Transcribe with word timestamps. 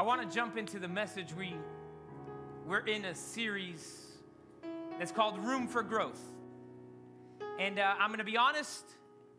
I 0.00 0.02
want 0.02 0.22
to 0.22 0.34
jump 0.34 0.56
into 0.56 0.78
the 0.78 0.88
message. 0.88 1.34
We, 1.36 1.52
we're 2.66 2.86
in 2.86 3.04
a 3.04 3.14
series 3.14 4.16
that's 4.98 5.12
called 5.12 5.38
Room 5.44 5.68
for 5.68 5.82
Growth. 5.82 6.22
And 7.58 7.78
uh, 7.78 7.96
I'm 8.00 8.08
going 8.08 8.16
to 8.20 8.24
be 8.24 8.38
honest, 8.38 8.82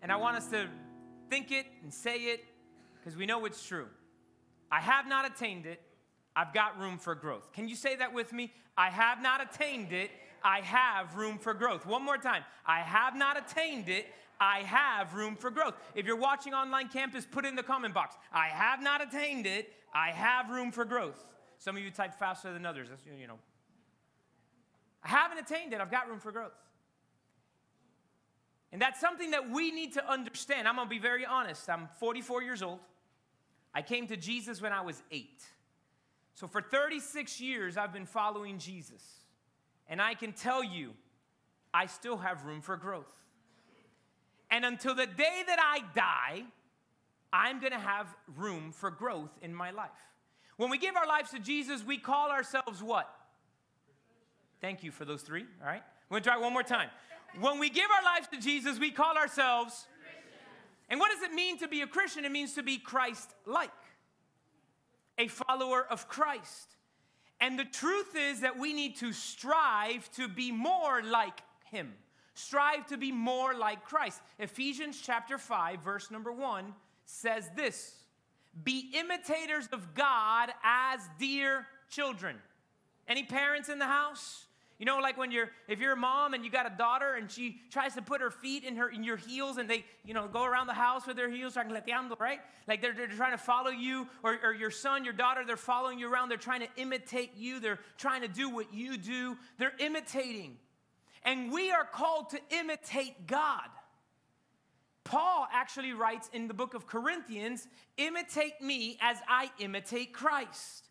and 0.03 0.11
I 0.11 0.17
want 0.17 0.37
us 0.37 0.45
to 0.49 0.67
think 1.31 1.51
it 1.51 1.65
and 1.81 1.91
say 1.91 2.15
it 2.25 2.45
because 2.93 3.17
we 3.17 3.25
know 3.25 3.43
it's 3.45 3.65
true. 3.65 3.87
I 4.71 4.81
have 4.81 5.07
not 5.07 5.25
attained 5.25 5.65
it. 5.65 5.81
I've 6.35 6.53
got 6.53 6.79
room 6.79 6.99
for 6.99 7.15
growth. 7.15 7.51
Can 7.53 7.67
you 7.67 7.75
say 7.75 7.95
that 7.95 8.13
with 8.13 8.31
me? 8.31 8.53
I 8.77 8.91
have 8.91 9.19
not 9.19 9.41
attained 9.41 9.91
it. 9.91 10.11
I 10.43 10.61
have 10.61 11.15
room 11.15 11.39
for 11.39 11.55
growth. 11.55 11.87
One 11.87 12.05
more 12.05 12.19
time. 12.19 12.43
I 12.67 12.81
have 12.81 13.15
not 13.15 13.35
attained 13.35 13.89
it. 13.89 14.05
I 14.39 14.59
have 14.59 15.15
room 15.15 15.35
for 15.35 15.49
growth. 15.49 15.73
If 15.95 16.05
you're 16.05 16.15
watching 16.15 16.53
online 16.53 16.89
campus, 16.89 17.25
put 17.25 17.45
in 17.45 17.55
the 17.55 17.63
comment 17.63 17.95
box. 17.95 18.15
I 18.31 18.49
have 18.49 18.83
not 18.83 19.01
attained 19.01 19.47
it. 19.47 19.73
I 19.93 20.11
have 20.11 20.49
room 20.49 20.71
for 20.71 20.85
growth. 20.85 21.23
Some 21.57 21.77
of 21.77 21.83
you 21.83 21.91
type 21.91 22.15
faster 22.15 22.53
than 22.53 22.65
others. 22.65 22.89
That's, 22.89 23.03
you 23.05 23.27
know. 23.27 23.39
I 25.03 25.09
haven't 25.09 25.39
attained 25.39 25.73
it. 25.73 25.81
I've 25.81 25.91
got 25.91 26.09
room 26.09 26.19
for 26.19 26.31
growth. 26.31 26.57
And 28.71 28.81
that's 28.81 28.99
something 28.99 29.31
that 29.31 29.49
we 29.49 29.71
need 29.71 29.93
to 29.93 30.09
understand. 30.09 30.67
I'm 30.67 30.75
going 30.75 30.87
to 30.87 30.89
be 30.89 30.99
very 30.99 31.25
honest. 31.25 31.69
I'm 31.69 31.89
44 31.99 32.41
years 32.41 32.61
old. 32.61 32.79
I 33.73 33.81
came 33.81 34.07
to 34.07 34.17
Jesus 34.17 34.61
when 34.61 34.71
I 34.71 34.81
was 34.81 35.01
eight. 35.11 35.43
So 36.35 36.47
for 36.47 36.61
36 36.61 37.41
years, 37.41 37.77
I've 37.77 37.93
been 37.93 38.05
following 38.05 38.57
Jesus. 38.57 39.03
And 39.87 40.01
I 40.01 40.13
can 40.13 40.31
tell 40.31 40.63
you, 40.63 40.91
I 41.73 41.85
still 41.85 42.17
have 42.17 42.45
room 42.45 42.61
for 42.61 42.77
growth. 42.77 43.11
And 44.49 44.65
until 44.65 44.95
the 44.95 45.05
day 45.05 45.43
that 45.47 45.59
I 45.59 45.81
die, 45.95 46.43
I'm 47.33 47.59
gonna 47.59 47.79
have 47.79 48.07
room 48.35 48.71
for 48.71 48.91
growth 48.91 49.31
in 49.41 49.53
my 49.53 49.71
life. 49.71 49.89
When 50.57 50.69
we 50.69 50.77
give 50.77 50.95
our 50.95 51.07
lives 51.07 51.31
to 51.31 51.39
Jesus, 51.39 51.83
we 51.83 51.97
call 51.97 52.29
ourselves 52.29 52.83
what? 52.83 53.09
Thank 54.59 54.83
you 54.83 54.91
for 54.91 55.05
those 55.05 55.21
three, 55.21 55.45
all 55.61 55.67
right? 55.67 55.81
We're 56.09 56.19
gonna 56.19 56.35
try 56.35 56.37
one 56.37 56.53
more 56.53 56.63
time. 56.63 56.89
When 57.39 57.59
we 57.59 57.69
give 57.69 57.89
our 57.89 58.03
lives 58.03 58.27
to 58.27 58.39
Jesus, 58.39 58.77
we 58.77 58.91
call 58.91 59.17
ourselves. 59.17 59.87
And 60.89 60.99
what 60.99 61.11
does 61.11 61.23
it 61.23 61.33
mean 61.33 61.57
to 61.59 61.69
be 61.69 61.81
a 61.81 61.87
Christian? 61.87 62.25
It 62.25 62.31
means 62.31 62.53
to 62.55 62.63
be 62.63 62.77
Christ 62.77 63.33
like, 63.45 63.71
a 65.17 65.27
follower 65.27 65.85
of 65.89 66.09
Christ. 66.09 66.75
And 67.39 67.57
the 67.57 67.65
truth 67.65 68.15
is 68.15 68.41
that 68.41 68.59
we 68.59 68.73
need 68.73 68.97
to 68.97 69.13
strive 69.13 70.11
to 70.11 70.27
be 70.27 70.51
more 70.51 71.01
like 71.01 71.41
Him, 71.71 71.93
strive 72.33 72.85
to 72.87 72.97
be 72.97 73.11
more 73.11 73.55
like 73.55 73.85
Christ. 73.85 74.21
Ephesians 74.37 75.01
chapter 75.01 75.37
5, 75.37 75.81
verse 75.81 76.11
number 76.11 76.31
1 76.31 76.73
says 77.11 77.49
this 77.55 77.95
Be 78.63 78.91
imitators 78.93 79.67
of 79.71 79.93
God 79.93 80.49
as 80.63 80.99
dear 81.19 81.67
children. 81.89 82.37
Any 83.07 83.23
parents 83.23 83.69
in 83.69 83.79
the 83.79 83.87
house? 83.87 84.45
You 84.79 84.85
know, 84.85 84.97
like 84.97 85.15
when 85.15 85.31
you're, 85.31 85.49
if 85.67 85.79
you're 85.79 85.93
a 85.93 85.97
mom 85.97 86.33
and 86.33 86.43
you 86.43 86.49
got 86.49 86.65
a 86.65 86.75
daughter 86.75 87.13
and 87.13 87.29
she 87.29 87.59
tries 87.69 87.93
to 87.93 88.01
put 88.01 88.19
her 88.19 88.31
feet 88.31 88.63
in 88.63 88.77
her 88.77 88.89
in 88.89 89.03
your 89.03 89.17
heels 89.17 89.57
and 89.57 89.69
they, 89.69 89.85
you 90.03 90.15
know, 90.15 90.27
go 90.27 90.43
around 90.43 90.65
the 90.65 90.73
house 90.73 91.05
with 91.05 91.17
their 91.17 91.29
heels, 91.29 91.55
right? 91.55 92.39
Like 92.67 92.81
they're, 92.81 92.93
they're 92.93 93.07
trying 93.07 93.33
to 93.33 93.37
follow 93.37 93.69
you, 93.69 94.07
or, 94.23 94.39
or 94.43 94.53
your 94.55 94.71
son, 94.71 95.03
your 95.03 95.13
daughter, 95.13 95.43
they're 95.45 95.55
following 95.55 95.99
you 95.99 96.11
around. 96.11 96.29
They're 96.29 96.37
trying 96.39 96.61
to 96.61 96.67
imitate 96.77 97.37
you. 97.37 97.59
They're 97.59 97.77
trying 97.99 98.21
to 98.23 98.27
do 98.27 98.49
what 98.49 98.73
you 98.73 98.97
do. 98.97 99.37
They're 99.59 99.75
imitating. 99.77 100.57
And 101.23 101.51
we 101.51 101.69
are 101.69 101.85
called 101.85 102.31
to 102.31 102.39
imitate 102.49 103.27
God. 103.27 103.69
Paul 105.03 105.47
actually 105.51 105.93
writes 105.93 106.29
in 106.33 106.47
the 106.47 106.53
book 106.53 106.73
of 106.73 106.87
Corinthians, 106.87 107.67
imitate 107.97 108.61
me 108.61 108.97
as 109.01 109.17
I 109.27 109.49
imitate 109.59 110.13
Christ. 110.13 110.87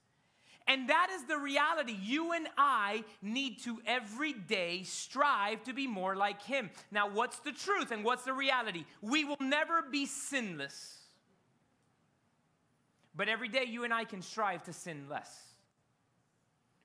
And 0.66 0.88
that 0.88 1.08
is 1.12 1.24
the 1.24 1.38
reality. 1.38 1.96
You 2.00 2.32
and 2.32 2.46
I 2.56 3.04
need 3.22 3.62
to 3.64 3.80
every 3.86 4.32
day 4.32 4.82
strive 4.84 5.64
to 5.64 5.72
be 5.72 5.86
more 5.86 6.14
like 6.14 6.42
Him. 6.42 6.70
Now, 6.92 7.08
what's 7.08 7.40
the 7.40 7.52
truth 7.52 7.90
and 7.90 8.04
what's 8.04 8.24
the 8.24 8.32
reality? 8.32 8.84
We 9.00 9.24
will 9.24 9.36
never 9.40 9.82
be 9.82 10.06
sinless. 10.06 10.98
But 13.16 13.28
every 13.28 13.48
day 13.48 13.64
you 13.66 13.84
and 13.84 13.92
I 13.92 14.04
can 14.04 14.22
strive 14.22 14.62
to 14.64 14.72
sin 14.72 15.06
less. 15.10 15.36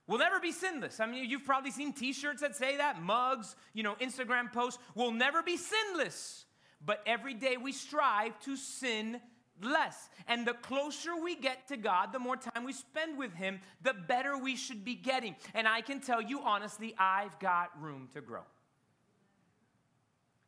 We'll 0.07 0.19
never 0.19 0.39
be 0.39 0.51
sinless. 0.51 0.99
I 0.99 1.05
mean, 1.05 1.29
you've 1.29 1.45
probably 1.45 1.71
seen 1.71 1.93
t 1.93 2.13
shirts 2.13 2.41
that 2.41 2.55
say 2.55 2.77
that, 2.77 3.01
mugs, 3.01 3.55
you 3.73 3.83
know, 3.83 3.95
Instagram 3.95 4.51
posts. 4.51 4.79
We'll 4.93 5.11
never 5.11 5.41
be 5.41 5.57
sinless. 5.57 6.44
But 6.85 7.01
every 7.05 7.33
day 7.33 7.57
we 7.57 7.71
strive 7.71 8.39
to 8.41 8.55
sin 8.55 9.19
less. 9.61 10.09
And 10.27 10.45
the 10.45 10.53
closer 10.53 11.15
we 11.15 11.35
get 11.35 11.67
to 11.69 11.77
God, 11.77 12.11
the 12.11 12.19
more 12.19 12.37
time 12.37 12.63
we 12.63 12.73
spend 12.73 13.17
with 13.17 13.33
Him, 13.33 13.59
the 13.81 13.93
better 13.93 14.37
we 14.37 14.55
should 14.55 14.83
be 14.83 14.95
getting. 14.95 15.35
And 15.53 15.67
I 15.67 15.81
can 15.81 15.99
tell 15.99 16.21
you 16.21 16.41
honestly, 16.41 16.93
I've 16.97 17.37
got 17.39 17.69
room 17.81 18.09
to 18.13 18.21
grow. 18.21 18.43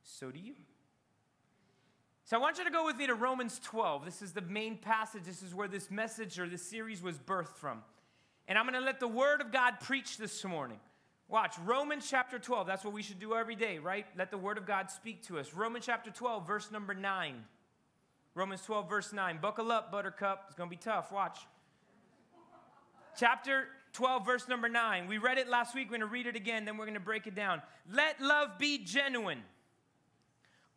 So 0.03 0.31
do 0.31 0.40
you. 0.40 0.56
So 2.24 2.36
I 2.36 2.40
want 2.40 2.58
you 2.58 2.66
to 2.66 2.72
go 2.72 2.86
with 2.86 2.98
me 2.98 3.08
to 3.08 3.16
Romans 3.16 3.59
12. 3.64 4.04
This 4.04 4.22
is 4.22 4.34
the 4.34 4.42
main 4.42 4.78
passage. 4.78 5.24
This 5.24 5.42
is 5.42 5.56
where 5.56 5.68
this 5.68 5.90
message 5.90 6.38
or 6.40 6.48
this 6.48 6.62
series 6.62 7.02
was 7.02 7.18
birthed 7.18 7.56
from. 7.56 7.81
And 8.50 8.58
I'm 8.58 8.66
going 8.66 8.80
to 8.80 8.86
let 8.86 9.00
the 9.00 9.08
Word 9.08 9.40
of 9.40 9.52
God 9.52 9.80
preach 9.80 10.18
this 10.18 10.44
morning. 10.44 10.80
Watch, 11.29 11.57
Romans 11.65 12.07
chapter 12.09 12.39
12. 12.39 12.67
That's 12.67 12.85
what 12.85 12.93
we 12.93 13.01
should 13.01 13.19
do 13.19 13.35
every 13.35 13.55
day, 13.55 13.79
right? 13.79 14.05
Let 14.17 14.31
the 14.31 14.38
Word 14.38 14.57
of 14.57 14.65
God 14.65 14.89
speak 14.89 15.23
to 15.27 15.39
us. 15.39 15.53
Romans 15.53 15.85
chapter 15.85 16.09
12, 16.09 16.47
verse 16.47 16.71
number 16.71 16.93
9. 16.93 17.43
Romans 18.33 18.61
12, 18.61 18.89
verse 18.89 19.11
9. 19.11 19.39
Buckle 19.41 19.71
up, 19.71 19.91
buttercup. 19.91 20.45
It's 20.47 20.55
going 20.55 20.69
to 20.69 20.75
be 20.75 20.81
tough. 20.81 21.11
Watch. 21.11 21.39
Chapter 23.17 23.67
12, 23.91 24.25
verse 24.25 24.47
number 24.47 24.69
9. 24.69 25.07
We 25.07 25.17
read 25.17 25.38
it 25.38 25.49
last 25.49 25.75
week. 25.75 25.88
We're 25.88 25.97
going 25.97 26.07
to 26.07 26.13
read 26.13 26.27
it 26.27 26.38
again, 26.38 26.63
then 26.63 26.77
we're 26.77 26.85
going 26.85 26.93
to 26.93 26.99
break 27.01 27.27
it 27.27 27.35
down. 27.35 27.61
Let 27.91 28.21
love 28.21 28.57
be 28.57 28.77
genuine. 28.77 29.44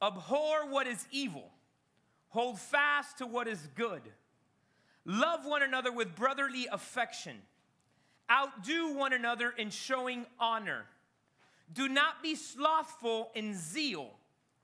Abhor 0.02 0.68
what 0.68 0.88
is 0.88 1.06
evil. 1.12 1.50
Hold 2.30 2.58
fast 2.58 3.18
to 3.18 3.26
what 3.26 3.46
is 3.46 3.68
good. 3.76 4.02
Love 5.04 5.44
one 5.44 5.62
another 5.62 5.92
with 5.92 6.16
brotherly 6.16 6.66
affection. 6.72 7.36
Outdo 8.30 8.94
one 8.94 9.12
another 9.12 9.50
in 9.50 9.70
showing 9.70 10.26
honor. 10.38 10.84
Do 11.72 11.88
not 11.88 12.22
be 12.22 12.34
slothful 12.34 13.30
in 13.34 13.54
zeal, 13.54 14.10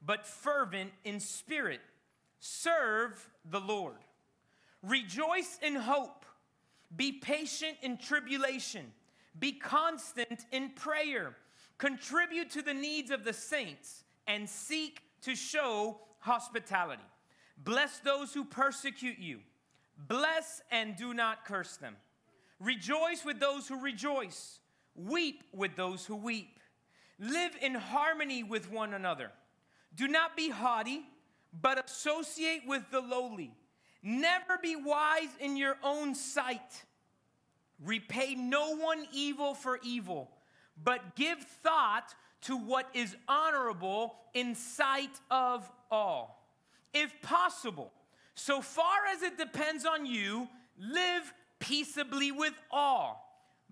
but 0.05 0.27
fervent 0.27 0.93
in 1.05 1.21
spirit 1.21 1.81
Serve 2.39 3.29
the 3.51 3.61
Lord. 3.61 3.97
Rejoice 4.83 5.59
in 5.63 5.75
hope. 5.75 6.25
Be 6.95 7.13
patient 7.13 7.77
in 7.83 7.97
tribulation. 7.97 8.93
Be 9.39 9.53
constant 9.53 10.47
in 10.53 10.71
prayer. 10.71 11.37
Contribute 11.79 12.51
to 12.51 12.63
the 12.63 12.75
needs 12.75 13.11
of 13.11 13.25
the 13.25 13.33
saints 13.33 14.05
and 14.27 14.49
seek 14.49 15.03
to 15.23 15.35
show 15.35 15.99
hospitality. 16.21 17.03
Bless 17.59 17.99
those 17.99 18.33
who 18.33 18.45
persecute 18.45 19.19
you. 19.19 19.41
Bless 20.09 20.63
and 20.71 20.95
do 20.95 21.15
not 21.15 21.45
curse 21.45 21.77
them. 21.77 21.97
Rejoice 22.61 23.25
with 23.25 23.41
those 23.41 23.69
who 23.69 23.81
rejoice. 23.81 24.61
Weep 24.95 25.43
with 25.53 25.77
those 25.77 26.07
who 26.07 26.17
weep. 26.17 26.59
Live 27.19 27.57
in 27.61 27.75
harmony 27.75 28.43
with 28.43 28.71
one 28.71 28.95
another. 28.95 29.31
Do 29.95 30.09
not 30.09 30.37
be 30.37 30.51
haughty 30.51 31.03
but 31.61 31.85
associate 31.85 32.63
with 32.67 32.83
the 32.91 33.01
lowly. 33.01 33.53
Never 34.03 34.59
be 34.63 34.77
wise 34.77 35.29
in 35.41 35.57
your 35.57 35.77
own 35.83 36.15
sight. 36.15 36.85
Repay 37.85 38.35
no 38.35 38.77
one 38.77 39.07
evil 39.13 39.55
for 39.55 39.79
evil, 39.83 40.31
but 40.83 41.17
give 41.17 41.39
thought 41.39 42.15
to 42.43 42.57
what 42.57 42.89
is 42.95 43.17
honorable 43.29 44.17
in 44.35 44.55
sight 44.55 45.21
of 45.31 45.71
all. 45.91 46.49
If 46.95 47.21
possible, 47.23 47.93
so 48.35 48.61
far 48.61 49.07
as 49.13 49.23
it 49.23 49.37
depends 49.37 49.85
on 49.85 50.07
you, 50.07 50.49
live 50.79 51.35
peaceably 51.59 52.33
with 52.33 52.55
all. 52.71 53.23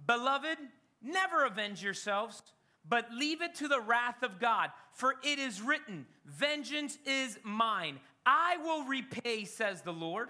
Beloved, 0.07 0.59
never 1.03 1.45
avenge 1.45 1.83
yourselves 1.83 2.43
but 2.89 3.11
leave 3.13 3.43
it 3.43 3.55
to 3.57 3.69
the 3.69 3.81
wrath 3.81 4.23
of 4.23 4.39
God. 4.39 4.71
For 4.93 5.17
it 5.23 5.39
is 5.39 5.61
written, 5.61 6.07
Vengeance 6.27 6.99
is 7.07 7.39
mine. 7.43 7.99
I 8.27 8.59
will 8.59 8.85
repay, 8.85 9.45
says 9.45 9.83
the 9.83 9.93
Lord. 9.93 10.29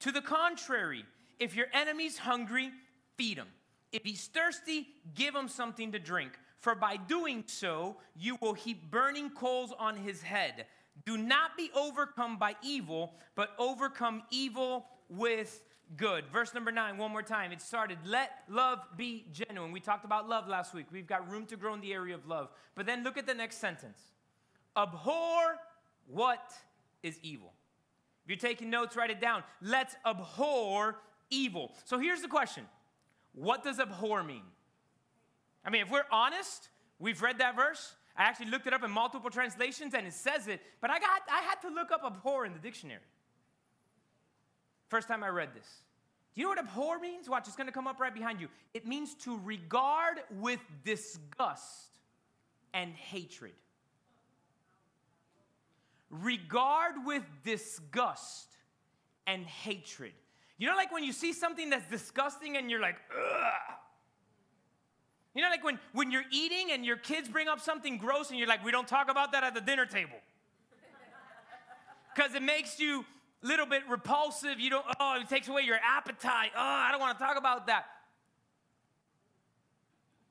To 0.00 0.12
the 0.12 0.20
contrary, 0.20 1.04
if 1.38 1.54
your 1.54 1.66
enemy's 1.72 2.18
hungry, 2.18 2.70
feed 3.16 3.38
him. 3.38 3.48
If 3.92 4.02
he's 4.04 4.26
thirsty, 4.26 4.88
give 5.14 5.34
him 5.34 5.48
something 5.48 5.92
to 5.92 5.98
drink. 5.98 6.32
For 6.58 6.74
by 6.74 6.96
doing 6.96 7.44
so, 7.46 7.96
you 8.16 8.36
will 8.40 8.54
heap 8.54 8.90
burning 8.90 9.30
coals 9.30 9.72
on 9.78 9.96
his 9.96 10.22
head. 10.22 10.66
Do 11.04 11.16
not 11.16 11.56
be 11.56 11.70
overcome 11.74 12.38
by 12.38 12.56
evil, 12.62 13.14
but 13.34 13.50
overcome 13.58 14.22
evil 14.30 14.86
with 15.08 15.62
good. 15.96 16.24
Verse 16.32 16.54
number 16.54 16.72
nine, 16.72 16.98
one 16.98 17.10
more 17.10 17.22
time. 17.22 17.52
It 17.52 17.60
started, 17.60 17.98
let 18.04 18.30
love 18.48 18.80
be 18.96 19.26
genuine. 19.32 19.72
We 19.72 19.80
talked 19.80 20.04
about 20.04 20.28
love 20.28 20.48
last 20.48 20.74
week. 20.74 20.86
We've 20.90 21.06
got 21.06 21.30
room 21.30 21.46
to 21.46 21.56
grow 21.56 21.74
in 21.74 21.80
the 21.80 21.92
area 21.92 22.14
of 22.14 22.26
love. 22.26 22.50
But 22.74 22.86
then 22.86 23.04
look 23.04 23.16
at 23.16 23.26
the 23.26 23.34
next 23.34 23.58
sentence 23.58 23.98
abhor 24.76 25.56
what 26.06 26.52
is 27.02 27.18
evil. 27.22 27.52
If 28.24 28.30
you're 28.30 28.50
taking 28.50 28.70
notes, 28.70 28.96
write 28.96 29.10
it 29.10 29.20
down. 29.20 29.42
Let's 29.60 29.94
abhor 30.04 30.96
evil. 31.30 31.72
So 31.84 31.98
here's 31.98 32.22
the 32.22 32.28
question 32.28 32.64
What 33.34 33.62
does 33.62 33.78
abhor 33.78 34.22
mean? 34.22 34.42
I 35.64 35.70
mean, 35.70 35.82
if 35.82 35.90
we're 35.90 36.04
honest, 36.10 36.68
we've 36.98 37.22
read 37.22 37.38
that 37.38 37.56
verse. 37.56 37.94
I 38.16 38.22
actually 38.24 38.50
looked 38.50 38.66
it 38.66 38.72
up 38.72 38.84
in 38.84 38.90
multiple 38.90 39.30
translations 39.30 39.92
and 39.94 40.06
it 40.06 40.12
says 40.12 40.46
it, 40.46 40.60
but 40.80 40.88
I, 40.88 41.00
got, 41.00 41.22
I 41.28 41.42
had 41.42 41.60
to 41.62 41.74
look 41.74 41.90
up 41.90 42.02
abhor 42.04 42.46
in 42.46 42.52
the 42.52 42.60
dictionary. 42.60 43.00
First 44.88 45.08
time 45.08 45.22
I 45.24 45.28
read 45.28 45.50
this. 45.54 45.66
Do 46.34 46.40
you 46.40 46.46
know 46.46 46.50
what 46.50 46.58
abhor 46.58 46.98
means? 46.98 47.28
Watch, 47.28 47.46
it's 47.46 47.56
gonna 47.56 47.72
come 47.72 47.86
up 47.86 48.00
right 48.00 48.12
behind 48.12 48.40
you. 48.40 48.48
It 48.74 48.86
means 48.86 49.14
to 49.24 49.38
regard 49.44 50.18
with 50.40 50.60
disgust 50.84 51.98
and 52.72 52.92
hatred. 52.94 53.52
Regard 56.10 56.94
with 57.04 57.22
disgust 57.44 58.48
and 59.26 59.44
hatred. 59.46 60.12
You 60.58 60.68
know, 60.68 60.76
like 60.76 60.92
when 60.92 61.04
you 61.04 61.12
see 61.12 61.32
something 61.32 61.70
that's 61.70 61.88
disgusting 61.88 62.56
and 62.56 62.70
you're 62.70 62.80
like, 62.80 62.96
ugh. 63.16 63.76
You 65.34 65.42
know, 65.42 65.48
like 65.50 65.64
when, 65.64 65.80
when 65.92 66.12
you're 66.12 66.24
eating 66.30 66.70
and 66.70 66.84
your 66.84 66.96
kids 66.96 67.28
bring 67.28 67.48
up 67.48 67.60
something 67.60 67.98
gross 67.98 68.30
and 68.30 68.38
you're 68.38 68.46
like, 68.46 68.64
we 68.64 68.70
don't 68.70 68.86
talk 68.86 69.10
about 69.10 69.32
that 69.32 69.42
at 69.42 69.54
the 69.54 69.60
dinner 69.60 69.84
table. 69.84 70.18
Because 72.14 72.34
it 72.34 72.42
makes 72.42 72.78
you 72.78 73.04
little 73.46 73.66
bit 73.66 73.82
repulsive. 73.88 74.58
You 74.58 74.70
don't, 74.70 74.86
oh, 74.98 75.18
it 75.20 75.28
takes 75.28 75.48
away 75.48 75.62
your 75.62 75.78
appetite. 75.84 76.50
Oh, 76.56 76.60
I 76.60 76.90
don't 76.90 77.00
want 77.00 77.18
to 77.18 77.24
talk 77.24 77.38
about 77.38 77.66
that. 77.66 77.86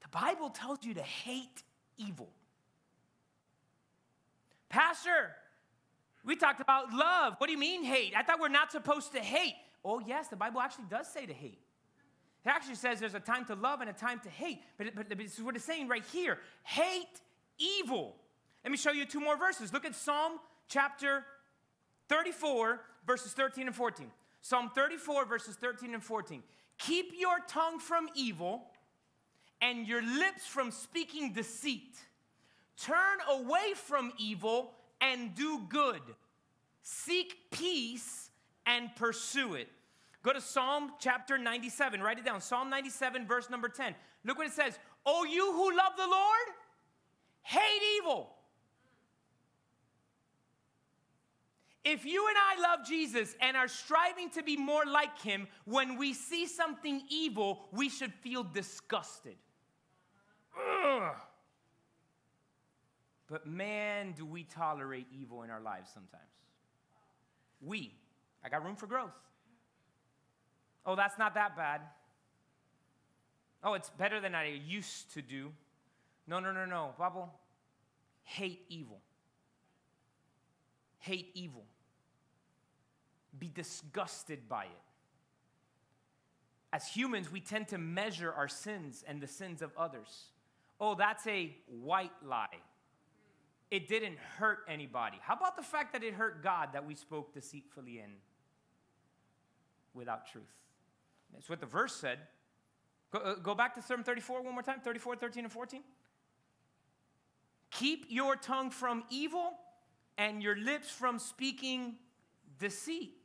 The 0.01 0.09
Bible 0.09 0.49
tells 0.49 0.79
you 0.83 0.93
to 0.95 1.01
hate 1.01 1.63
evil. 1.97 2.29
Pastor, 4.69 5.35
we 6.25 6.35
talked 6.35 6.59
about 6.59 6.93
love. 6.93 7.35
What 7.37 7.47
do 7.47 7.53
you 7.53 7.59
mean 7.59 7.83
hate? 7.83 8.13
I 8.17 8.23
thought 8.23 8.39
we're 8.39 8.47
not 8.47 8.71
supposed 8.71 9.13
to 9.13 9.19
hate. 9.19 9.55
Oh, 9.85 9.99
yes, 9.99 10.29
the 10.29 10.35
Bible 10.35 10.61
actually 10.61 10.85
does 10.89 11.07
say 11.07 11.25
to 11.25 11.33
hate. 11.33 11.59
It 12.45 12.49
actually 12.49 12.75
says 12.75 12.99
there's 12.99 13.13
a 13.13 13.19
time 13.19 13.45
to 13.45 13.55
love 13.55 13.81
and 13.81 13.89
a 13.89 13.93
time 13.93 14.19
to 14.21 14.29
hate. 14.29 14.61
But, 14.77 14.95
but, 14.95 15.17
this 15.17 15.37
is 15.37 15.43
what 15.43 15.55
it's 15.55 15.63
saying 15.63 15.87
right 15.87 16.03
here 16.11 16.39
hate 16.63 17.21
evil. 17.57 18.15
Let 18.63 18.71
me 18.71 18.77
show 18.77 18.91
you 18.91 19.05
two 19.05 19.19
more 19.19 19.37
verses. 19.37 19.71
Look 19.71 19.85
at 19.85 19.95
Psalm 19.95 20.39
chapter 20.67 21.23
34, 22.09 22.81
verses 23.05 23.33
13 23.33 23.67
and 23.67 23.75
14. 23.75 24.11
Psalm 24.41 24.69
34, 24.75 25.25
verses 25.25 25.55
13 25.55 25.93
and 25.93 26.03
14. 26.03 26.43
Keep 26.77 27.13
your 27.17 27.39
tongue 27.47 27.79
from 27.79 28.09
evil 28.15 28.65
and 29.61 29.87
your 29.87 30.01
lips 30.01 30.45
from 30.45 30.71
speaking 30.71 31.31
deceit. 31.31 31.97
Turn 32.77 33.19
away 33.29 33.73
from 33.75 34.11
evil 34.17 34.73
and 34.99 35.33
do 35.35 35.61
good. 35.69 36.01
Seek 36.81 37.35
peace 37.51 38.29
and 38.65 38.93
pursue 38.95 39.53
it. 39.53 39.69
Go 40.23 40.33
to 40.33 40.41
Psalm 40.41 40.91
chapter 40.99 41.37
97. 41.37 42.01
Write 42.01 42.19
it 42.19 42.25
down. 42.25 42.41
Psalm 42.41 42.69
97, 42.69 43.25
verse 43.27 43.49
number 43.49 43.69
10. 43.69 43.93
Look 44.25 44.37
what 44.37 44.47
it 44.47 44.53
says. 44.53 44.79
Oh, 45.05 45.25
you 45.25 45.51
who 45.51 45.75
love 45.75 45.93
the 45.97 46.07
Lord, 46.07 46.47
hate 47.41 47.81
evil. 47.97 48.32
If 51.85 52.05
you 52.05 52.27
and 52.27 52.37
I 52.37 52.61
love 52.61 52.87
Jesus 52.87 53.35
and 53.41 53.57
are 53.57 53.67
striving 53.67 54.29
to 54.31 54.43
be 54.43 54.55
more 54.55 54.85
like 54.85 55.19
him, 55.19 55.47
when 55.65 55.97
we 55.97 56.13
see 56.13 56.47
something 56.47 57.01
evil, 57.09 57.65
we 57.73 57.89
should 57.89 58.13
feel 58.13 58.43
disgusted. 58.43 59.35
Ugh. 60.57 61.15
But 63.27 63.47
man, 63.47 64.13
do 64.15 64.25
we 64.25 64.43
tolerate 64.43 65.07
evil 65.11 65.43
in 65.43 65.49
our 65.49 65.61
lives 65.61 65.89
sometimes. 65.93 66.23
We. 67.61 67.95
I 68.43 68.49
got 68.49 68.63
room 68.63 68.75
for 68.75 68.87
growth. 68.87 69.11
Oh, 70.85 70.95
that's 70.95 71.17
not 71.17 71.33
that 71.35 71.55
bad. 71.55 71.81
Oh, 73.63 73.73
it's 73.73 73.89
better 73.89 74.19
than 74.19 74.35
I 74.35 74.61
used 74.67 75.13
to 75.13 75.21
do. 75.21 75.51
No, 76.27 76.39
no, 76.39 76.51
no, 76.51 76.65
no. 76.65 76.93
Bible, 76.97 77.33
hate 78.23 78.65
evil. 78.69 78.99
Hate 80.99 81.31
evil. 81.33 81.65
Be 83.37 83.47
disgusted 83.47 84.47
by 84.47 84.65
it. 84.65 84.81
As 86.71 86.87
humans, 86.87 87.31
we 87.31 87.39
tend 87.39 87.67
to 87.69 87.77
measure 87.77 88.31
our 88.33 88.47
sins 88.47 89.03
and 89.07 89.21
the 89.21 89.27
sins 89.27 89.61
of 89.61 89.71
others. 89.77 90.25
Oh, 90.79 90.95
that's 90.95 91.25
a 91.27 91.55
white 91.67 92.11
lie. 92.25 92.47
It 93.69 93.87
didn't 93.87 94.17
hurt 94.37 94.59
anybody. 94.67 95.17
How 95.21 95.35
about 95.35 95.55
the 95.55 95.63
fact 95.63 95.93
that 95.93 96.03
it 96.03 96.13
hurt 96.13 96.43
God 96.43 96.69
that 96.73 96.85
we 96.85 96.95
spoke 96.95 97.33
deceitfully 97.33 97.99
in 97.99 98.11
without 99.93 100.27
truth? 100.27 100.43
That's 101.33 101.49
what 101.49 101.59
the 101.59 101.65
verse 101.65 101.95
said. 101.95 102.19
Go, 103.11 103.19
uh, 103.19 103.35
go 103.35 103.55
back 103.55 103.75
to 103.75 103.81
Psalm 103.81 104.03
34 104.03 104.41
one 104.41 104.53
more 104.53 104.63
time 104.63 104.79
34, 104.83 105.15
13, 105.15 105.45
and 105.45 105.53
14. 105.53 105.81
Keep 107.71 108.05
your 108.09 108.35
tongue 108.35 108.69
from 108.69 109.03
evil 109.09 109.53
and 110.17 110.43
your 110.43 110.55
lips 110.55 110.89
from 110.89 111.17
speaking 111.17 111.95
deceit. 112.59 113.17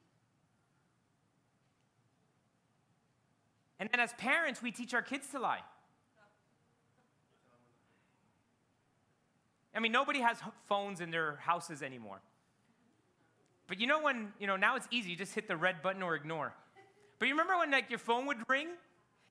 And 3.81 3.89
then 3.93 4.01
as 4.01 4.13
parents, 4.15 4.63
we 4.63 4.73
teach 4.73 4.93
our 4.95 5.03
kids 5.03 5.29
to 5.29 5.39
lie. 5.39 5.61
I 9.75 9.81
mean, 9.81 9.93
nobody 9.93 10.21
has 10.21 10.39
phones 10.67 11.01
in 11.01 11.11
their 11.11 11.37
houses 11.37 11.83
anymore. 11.83 12.21
But 13.69 13.79
you 13.81 13.87
know 13.87 14.03
when, 14.03 14.33
you 14.41 14.47
know, 14.47 14.57
now 14.57 14.77
it's 14.77 14.89
easy, 14.91 15.11
you 15.11 15.17
just 15.17 15.35
hit 15.35 15.47
the 15.47 15.57
red 15.57 15.83
button 15.83 16.03
or 16.03 16.17
ignore. 16.17 16.53
But 17.19 17.29
you 17.29 17.35
remember 17.35 17.57
when 17.59 17.71
like 17.71 17.91
your 17.91 17.99
phone 17.99 18.27
would 18.27 18.39
ring 18.49 18.69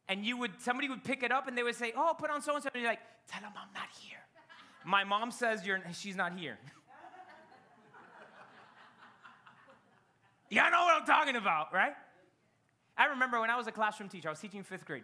and 0.08 0.24
you 0.26 0.38
would 0.38 0.62
somebody 0.62 0.88
would 0.88 1.04
pick 1.04 1.24
it 1.24 1.32
up 1.32 1.48
and 1.48 1.58
they 1.58 1.64
would 1.64 1.76
say, 1.76 1.92
"Oh, 1.96 2.16
put 2.18 2.30
on 2.30 2.42
so 2.42 2.54
and 2.54 2.64
so," 2.64 2.70
and 2.74 2.82
you're 2.82 2.92
like, 2.92 3.02
"Tell 3.30 3.42
them 3.42 3.52
I'm 3.58 3.74
not 3.74 3.90
here." 4.00 4.20
My 4.86 5.04
mom 5.04 5.32
says 5.32 5.66
you're 5.66 5.82
she's 5.94 6.16
not 6.16 6.38
here. 6.38 6.58
Y'all 10.50 10.72
know 10.72 10.84
what 10.86 11.02
I'm 11.02 11.08
talking 11.08 11.36
about, 11.36 11.74
right? 11.74 11.94
I 12.98 13.06
remember 13.06 13.40
when 13.40 13.50
I 13.50 13.56
was 13.56 13.68
a 13.68 13.72
classroom 13.72 14.10
teacher, 14.10 14.28
I 14.30 14.32
was 14.32 14.40
teaching 14.40 14.64
fifth 14.64 14.86
grade, 14.86 15.04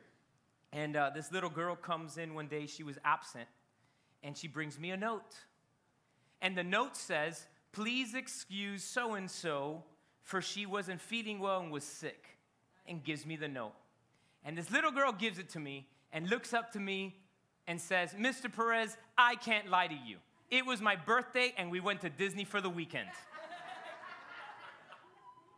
and 0.71 0.95
uh, 0.95 1.11
this 1.13 1.31
little 1.31 1.49
girl 1.49 1.75
comes 1.75 2.17
in 2.17 2.33
one 2.33 2.47
day. 2.47 2.65
She 2.65 2.83
was 2.83 2.97
absent, 3.05 3.47
and 4.23 4.35
she 4.35 4.47
brings 4.47 4.79
me 4.79 4.91
a 4.91 4.97
note, 4.97 5.35
and 6.41 6.57
the 6.57 6.63
note 6.63 6.95
says, 6.95 7.45
"Please 7.71 8.15
excuse 8.15 8.83
so 8.83 9.13
and 9.13 9.29
so, 9.29 9.83
for 10.21 10.41
she 10.41 10.65
wasn't 10.65 11.01
feeling 11.01 11.39
well 11.39 11.59
and 11.59 11.71
was 11.71 11.83
sick." 11.83 12.33
and 12.87 13.03
gives 13.03 13.25
me 13.25 13.35
the 13.35 13.47
note. 13.47 13.73
And 14.45 14.57
this 14.57 14.71
little 14.71 14.91
girl 14.91 15.11
gives 15.11 15.39
it 15.39 15.49
to 15.49 15.59
me 15.59 15.87
and 16.11 16.29
looks 16.29 16.53
up 16.53 16.71
to 16.73 16.79
me 16.79 17.15
and 17.67 17.79
says, 17.79 18.13
Mr. 18.13 18.53
Perez, 18.53 18.97
I 19.17 19.35
can't 19.35 19.69
lie 19.69 19.87
to 19.87 19.95
you. 19.95 20.17
It 20.51 20.65
was 20.65 20.81
my 20.81 20.95
birthday 20.95 21.53
and 21.57 21.71
we 21.71 21.79
went 21.79 22.01
to 22.01 22.09
Disney 22.09 22.43
for 22.43 22.61
the 22.61 22.69
weekend. 22.69 23.07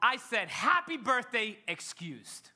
I 0.01 0.17
said, 0.17 0.49
Happy 0.49 0.97
birthday, 0.97 1.57
excused. 1.67 2.51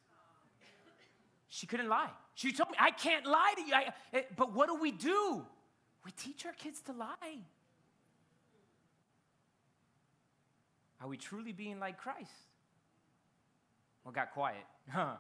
She 1.48 1.66
couldn't 1.66 1.90
lie. 1.90 2.12
She 2.36 2.52
told 2.52 2.70
me, 2.70 2.78
I 2.80 2.92
can't 2.92 3.26
lie 3.26 3.54
to 3.58 3.62
you. 3.62 3.74
I, 3.74 3.94
eh, 4.14 4.22
but 4.38 4.54
what 4.54 4.68
do 4.68 4.76
we 4.76 4.92
do? 4.92 5.46
We 6.06 6.12
teach 6.12 6.46
our 6.46 6.54
kids 6.54 6.82
to 6.82 6.94
lie. 6.94 7.40
Are 11.02 11.08
we 11.08 11.18
truly 11.18 11.52
being 11.52 11.80
like 11.80 11.98
Christ? 11.98 12.32
Well, 14.04 14.12
got 14.12 14.32
quiet. 14.32 14.66
Huh. 14.90 15.16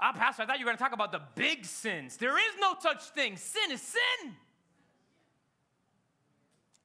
Ah, 0.00 0.12
Pastor, 0.12 0.42
I 0.42 0.46
thought 0.46 0.58
you 0.58 0.64
were 0.64 0.70
going 0.70 0.76
to 0.76 0.82
talk 0.82 0.92
about 0.92 1.12
the 1.12 1.22
big 1.34 1.64
sins. 1.64 2.16
There 2.16 2.36
is 2.36 2.54
no 2.60 2.74
such 2.80 3.02
thing. 3.10 3.36
Sin 3.36 3.70
is 3.70 3.80
sin. 3.80 4.34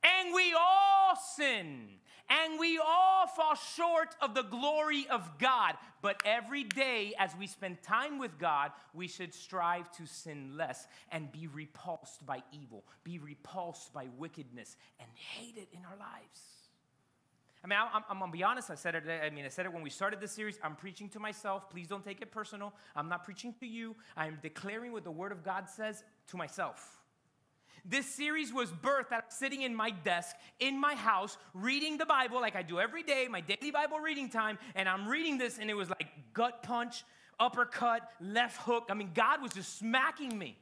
And 0.03 0.33
we 0.33 0.53
all 0.53 1.15
sin. 1.15 1.87
And 2.29 2.59
we 2.59 2.77
all 2.77 3.25
fall 3.27 3.55
short 3.55 4.15
of 4.21 4.35
the 4.35 4.43
glory 4.43 5.07
of 5.09 5.39
God. 5.39 5.75
But 6.01 6.21
every 6.25 6.63
day, 6.63 7.13
as 7.17 7.31
we 7.37 7.47
spend 7.47 7.81
time 7.81 8.19
with 8.19 8.37
God, 8.37 8.71
we 8.93 9.07
should 9.07 9.33
strive 9.33 9.91
to 9.93 10.05
sin 10.05 10.55
less 10.55 10.87
and 11.11 11.31
be 11.31 11.47
repulsed 11.47 12.25
by 12.25 12.43
evil, 12.51 12.83
be 13.03 13.17
repulsed 13.17 13.93
by 13.93 14.07
wickedness, 14.17 14.77
and 14.99 15.09
hate 15.15 15.57
it 15.57 15.69
in 15.73 15.83
our 15.85 15.97
lives. 15.97 16.41
I 17.63 17.67
mean, 17.67 17.77
I'm, 17.79 18.03
I'm, 18.09 18.19
gonna 18.19 18.31
be 18.31 18.43
honest. 18.43 18.69
I 18.69 18.75
said 18.75 18.95
it. 18.95 19.03
I 19.09 19.29
mean, 19.31 19.43
I 19.43 19.49
said 19.49 19.65
it 19.65 19.73
when 19.73 19.83
we 19.83 19.89
started 19.89 20.21
this 20.21 20.31
series. 20.31 20.57
I'm 20.63 20.75
preaching 20.75 21.09
to 21.09 21.19
myself. 21.19 21.69
Please 21.69 21.87
don't 21.87 22.03
take 22.03 22.21
it 22.21 22.31
personal. 22.31 22.73
I'm 22.95 23.09
not 23.09 23.25
preaching 23.25 23.53
to 23.59 23.67
you. 23.67 23.95
I 24.15 24.27
am 24.27 24.37
declaring 24.41 24.93
what 24.93 25.03
the 25.03 25.11
Word 25.11 25.31
of 25.31 25.43
God 25.43 25.67
says 25.67 26.03
to 26.27 26.37
myself. 26.37 26.98
This 27.85 28.05
series 28.05 28.53
was 28.53 28.71
birthed 28.71 29.11
out 29.11 29.31
sitting 29.31 29.61
in 29.61 29.75
my 29.75 29.89
desk 29.89 30.35
in 30.59 30.79
my 30.79 30.95
house, 30.95 31.37
reading 31.53 31.97
the 31.97 32.05
Bible 32.05 32.39
like 32.41 32.55
I 32.55 32.61
do 32.61 32.79
every 32.79 33.03
day, 33.03 33.27
my 33.29 33.41
daily 33.41 33.71
Bible 33.71 33.99
reading 33.99 34.29
time, 34.29 34.57
and 34.75 34.87
I'm 34.87 35.07
reading 35.07 35.37
this, 35.37 35.57
and 35.59 35.69
it 35.69 35.73
was 35.75 35.89
like 35.89 36.07
gut 36.33 36.63
punch, 36.63 37.03
uppercut, 37.39 38.01
left 38.19 38.61
hook. 38.61 38.87
I 38.89 38.93
mean, 38.93 39.11
God 39.13 39.41
was 39.41 39.53
just 39.53 39.77
smacking 39.77 40.37
me. 40.37 40.57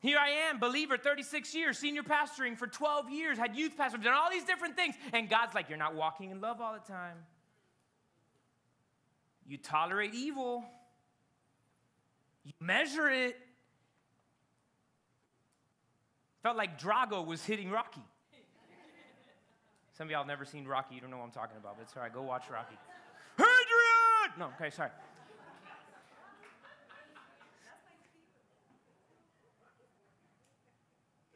Here 0.00 0.18
I 0.18 0.48
am, 0.48 0.58
believer, 0.58 0.96
36 0.96 1.54
years, 1.54 1.78
senior 1.78 2.02
pastoring 2.02 2.56
for 2.56 2.66
12 2.66 3.10
years, 3.10 3.36
had 3.36 3.54
youth 3.54 3.76
pastors, 3.76 4.02
done 4.02 4.14
all 4.14 4.30
these 4.30 4.44
different 4.44 4.74
things. 4.74 4.94
And 5.12 5.28
God's 5.28 5.54
like, 5.54 5.68
You're 5.68 5.78
not 5.78 5.94
walking 5.94 6.30
in 6.30 6.40
love 6.40 6.60
all 6.60 6.72
the 6.72 6.92
time. 6.92 7.16
You 9.46 9.58
tolerate 9.58 10.14
evil, 10.14 10.64
you 12.44 12.52
measure 12.60 13.08
it. 13.10 13.36
Felt 16.42 16.56
like 16.56 16.80
Drago 16.80 17.24
was 17.24 17.44
hitting 17.44 17.70
Rocky. 17.70 18.02
Some 19.92 20.06
of 20.06 20.10
y'all 20.10 20.26
never 20.26 20.46
seen 20.46 20.66
Rocky, 20.66 20.94
you 20.94 21.00
don't 21.02 21.10
know 21.10 21.18
what 21.18 21.24
I'm 21.24 21.30
talking 21.30 21.58
about, 21.58 21.76
but 21.76 21.82
it's 21.82 21.94
all 21.94 22.02
right, 22.02 22.12
go 22.12 22.22
watch 22.22 22.44
Rocky. 22.50 22.76
Adrian! 23.38 24.38
No, 24.38 24.46
okay, 24.58 24.70
sorry. 24.70 24.90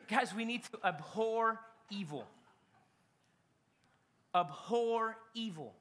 Guys, 0.08 0.34
we 0.34 0.44
need 0.44 0.62
to 0.64 0.78
abhor 0.84 1.61
evil. 1.90 2.26
Abhor 4.34 5.16
evil. 5.34 5.75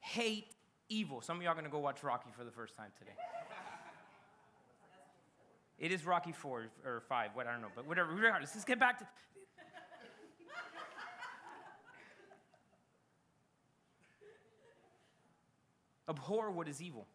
Hate 0.00 0.46
evil. 0.88 1.20
Some 1.20 1.36
of 1.36 1.42
y'all 1.42 1.52
are 1.52 1.54
going 1.54 1.64
to 1.64 1.70
go 1.70 1.78
watch 1.78 2.02
Rocky 2.02 2.30
for 2.36 2.44
the 2.44 2.50
first 2.50 2.74
time 2.74 2.90
today. 2.98 3.12
It 5.80 5.90
is 5.92 6.04
Rocky 6.04 6.30
4 6.32 6.70
or 6.84 7.00
5, 7.08 7.30
what 7.32 7.46
I 7.46 7.52
don't 7.52 7.62
know, 7.62 7.68
but 7.74 7.88
whatever. 7.88 8.12
Regardless, 8.12 8.54
let's 8.54 8.66
get 8.66 8.78
back 8.78 8.98
to. 8.98 9.06
Abhor 16.08 16.50
what 16.50 16.68
is 16.68 16.82
evil. 16.82 17.06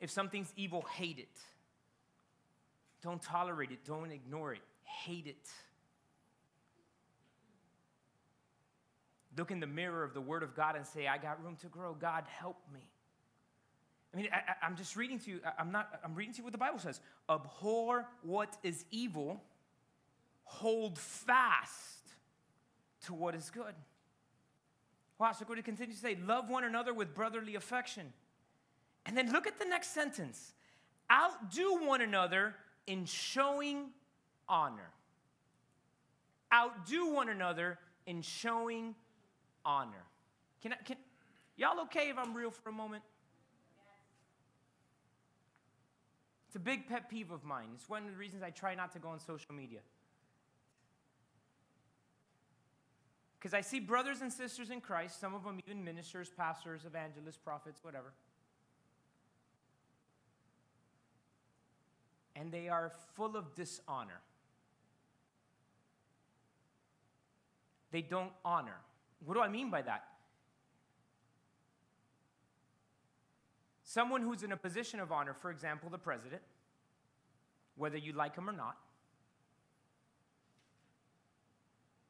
If 0.00 0.10
something's 0.10 0.52
evil, 0.56 0.82
hate 0.82 1.18
it. 1.18 1.40
Don't 3.02 3.20
tolerate 3.20 3.72
it. 3.72 3.84
Don't 3.84 4.12
ignore 4.12 4.52
it. 4.54 4.62
Hate 4.84 5.26
it. 5.26 5.50
Look 9.36 9.50
in 9.50 9.58
the 9.58 9.66
mirror 9.66 10.04
of 10.04 10.14
the 10.14 10.20
Word 10.20 10.44
of 10.44 10.54
God 10.54 10.76
and 10.76 10.86
say, 10.86 11.08
I 11.08 11.18
got 11.18 11.42
room 11.42 11.56
to 11.62 11.66
grow. 11.66 11.94
God, 11.94 12.22
help 12.28 12.58
me. 12.72 12.86
I 14.14 14.16
mean, 14.16 14.28
I, 14.32 14.66
am 14.66 14.76
just 14.76 14.94
reading 14.94 15.18
to 15.20 15.30
you. 15.30 15.40
I'm 15.58 15.72
not. 15.72 15.88
I'm 16.04 16.14
reading 16.14 16.32
to 16.34 16.38
you 16.38 16.44
what 16.44 16.52
the 16.52 16.58
Bible 16.58 16.78
says. 16.78 17.00
Abhor 17.28 18.06
what 18.22 18.56
is 18.62 18.84
evil. 18.92 19.42
Hold 20.44 20.98
fast 20.98 22.12
to 23.06 23.14
what 23.14 23.34
is 23.34 23.50
good. 23.50 23.74
Watch. 25.18 25.40
Look 25.40 25.48
what 25.48 25.58
it 25.58 25.64
continues 25.64 25.96
to 25.96 26.02
say. 26.02 26.16
Love 26.26 26.48
one 26.48 26.62
another 26.62 26.94
with 26.94 27.12
brotherly 27.12 27.56
affection. 27.56 28.12
And 29.04 29.16
then 29.16 29.32
look 29.32 29.46
at 29.48 29.58
the 29.58 29.64
next 29.64 29.92
sentence. 29.92 30.52
Outdo 31.10 31.84
one 31.84 32.00
another 32.00 32.54
in 32.86 33.06
showing 33.06 33.86
honor. 34.48 34.90
Outdo 36.52 37.12
one 37.12 37.28
another 37.28 37.78
in 38.06 38.22
showing 38.22 38.94
honor. 39.64 40.04
Can, 40.62 40.72
I, 40.72 40.76
can 40.84 40.96
y'all 41.56 41.80
okay 41.82 42.10
if 42.10 42.18
I'm 42.18 42.32
real 42.32 42.50
for 42.50 42.68
a 42.68 42.72
moment? 42.72 43.02
It's 46.54 46.60
a 46.60 46.64
big 46.64 46.86
pet 46.86 47.10
peeve 47.10 47.32
of 47.32 47.42
mine. 47.42 47.70
It's 47.74 47.88
one 47.88 48.04
of 48.04 48.12
the 48.12 48.16
reasons 48.16 48.44
I 48.44 48.50
try 48.50 48.76
not 48.76 48.92
to 48.92 49.00
go 49.00 49.08
on 49.08 49.18
social 49.18 49.52
media. 49.52 49.80
Because 53.36 53.52
I 53.52 53.60
see 53.60 53.80
brothers 53.80 54.20
and 54.20 54.32
sisters 54.32 54.70
in 54.70 54.80
Christ, 54.80 55.20
some 55.20 55.34
of 55.34 55.42
them 55.42 55.58
even 55.66 55.82
ministers, 55.82 56.30
pastors, 56.30 56.84
evangelists, 56.84 57.38
prophets, 57.38 57.80
whatever. 57.82 58.12
And 62.36 62.52
they 62.52 62.68
are 62.68 62.92
full 63.16 63.36
of 63.36 63.52
dishonor. 63.56 64.20
They 67.90 68.02
don't 68.02 68.30
honor. 68.44 68.78
What 69.24 69.34
do 69.34 69.40
I 69.40 69.48
mean 69.48 69.70
by 69.70 69.82
that? 69.82 70.04
Someone 73.94 74.22
who's 74.22 74.42
in 74.42 74.50
a 74.50 74.56
position 74.56 74.98
of 74.98 75.12
honor, 75.12 75.32
for 75.32 75.52
example, 75.52 75.88
the 75.88 75.98
president, 75.98 76.42
whether 77.76 77.96
you 77.96 78.12
like 78.12 78.34
him 78.34 78.50
or 78.50 78.52
not, 78.52 78.76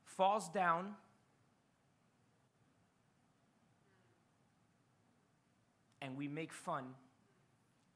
falls 0.07 0.49
down 0.49 0.95
and 6.01 6.17
we 6.17 6.27
make 6.27 6.55
fun 6.55 6.85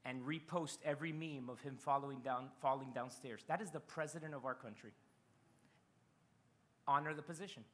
and 0.04 0.20
repost 0.20 0.76
every 0.84 1.10
meme 1.10 1.48
of 1.48 1.58
him 1.62 1.78
falling 1.78 2.18
down 2.18 2.50
falling 2.60 2.90
downstairs. 2.94 3.40
That 3.48 3.62
is 3.62 3.70
the 3.70 3.80
president 3.80 4.34
of 4.34 4.44
our 4.44 4.54
country. 4.54 4.90
Honor 6.86 7.14
the 7.14 7.22
position. 7.22 7.64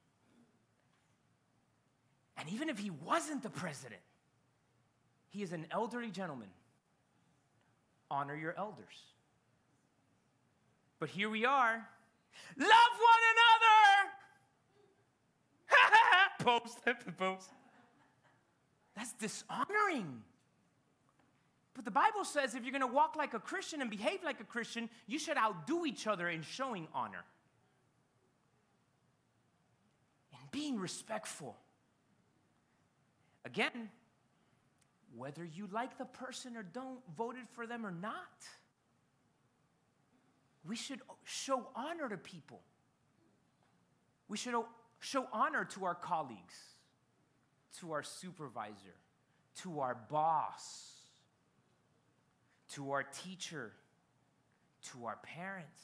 And 2.37 2.49
even 2.51 2.69
if 2.69 2.79
he 2.79 2.91
wasn't 2.91 3.43
the 3.43 3.51
president, 3.51 4.01
he 5.35 5.43
is 5.43 5.53
an 5.53 5.67
elderly 5.73 6.13
gentleman. 6.13 6.49
Honor 8.09 8.37
your 8.37 8.55
elders. 8.57 9.03
But 11.01 11.09
here 11.09 11.29
we 11.29 11.45
are. 11.45 11.89
Love 12.57 12.69
one 12.69 13.25
another. 16.39 16.61
post, 16.61 16.79
post. 17.19 17.51
That's 18.95 19.13
dishonoring. 19.15 20.23
But 21.75 21.85
the 21.85 21.91
Bible 21.91 22.25
says 22.25 22.55
if 22.55 22.63
you're 22.63 22.71
going 22.71 22.83
to 22.83 22.87
walk 22.87 23.17
like 23.17 23.35
a 23.35 23.41
Christian 23.41 23.81
and 23.81 23.91
behave 23.91 24.23
like 24.25 24.39
a 24.39 24.45
Christian, 24.45 24.89
you 25.09 25.19
should 25.19 25.37
outdo 25.37 25.85
each 25.85 26.07
other 26.07 26.29
in 26.29 26.43
showing 26.43 26.87
honor 26.95 27.25
and 30.33 30.49
being 30.53 30.79
respectful. 30.79 31.57
Again, 33.45 33.91
whether 35.17 35.45
you 35.45 35.69
like 35.73 35.99
the 35.99 36.05
person 36.05 36.57
or 36.57 36.63
don't, 36.63 37.01
voted 37.17 37.49
for 37.51 37.67
them 37.67 37.87
or 37.87 37.91
not, 37.91 38.45
we 40.67 40.77
should 40.77 41.01
show 41.25 41.67
honor 41.75 42.09
to 42.09 42.17
people. 42.17 42.61
We 44.29 44.37
should 44.37 44.55
show 45.01 45.27
honor 45.33 45.65
to 45.67 45.85
our 45.85 45.95
colleagues, 45.95 46.55
to 47.81 47.93
our 47.93 48.03
supervisor, 48.03 48.97
to 49.63 49.81
our 49.81 49.97
boss, 50.09 50.93
to 52.73 52.93
our 52.93 53.03
teacher, 53.03 53.73
to 54.93 55.05
our 55.05 55.19
parents. 55.23 55.81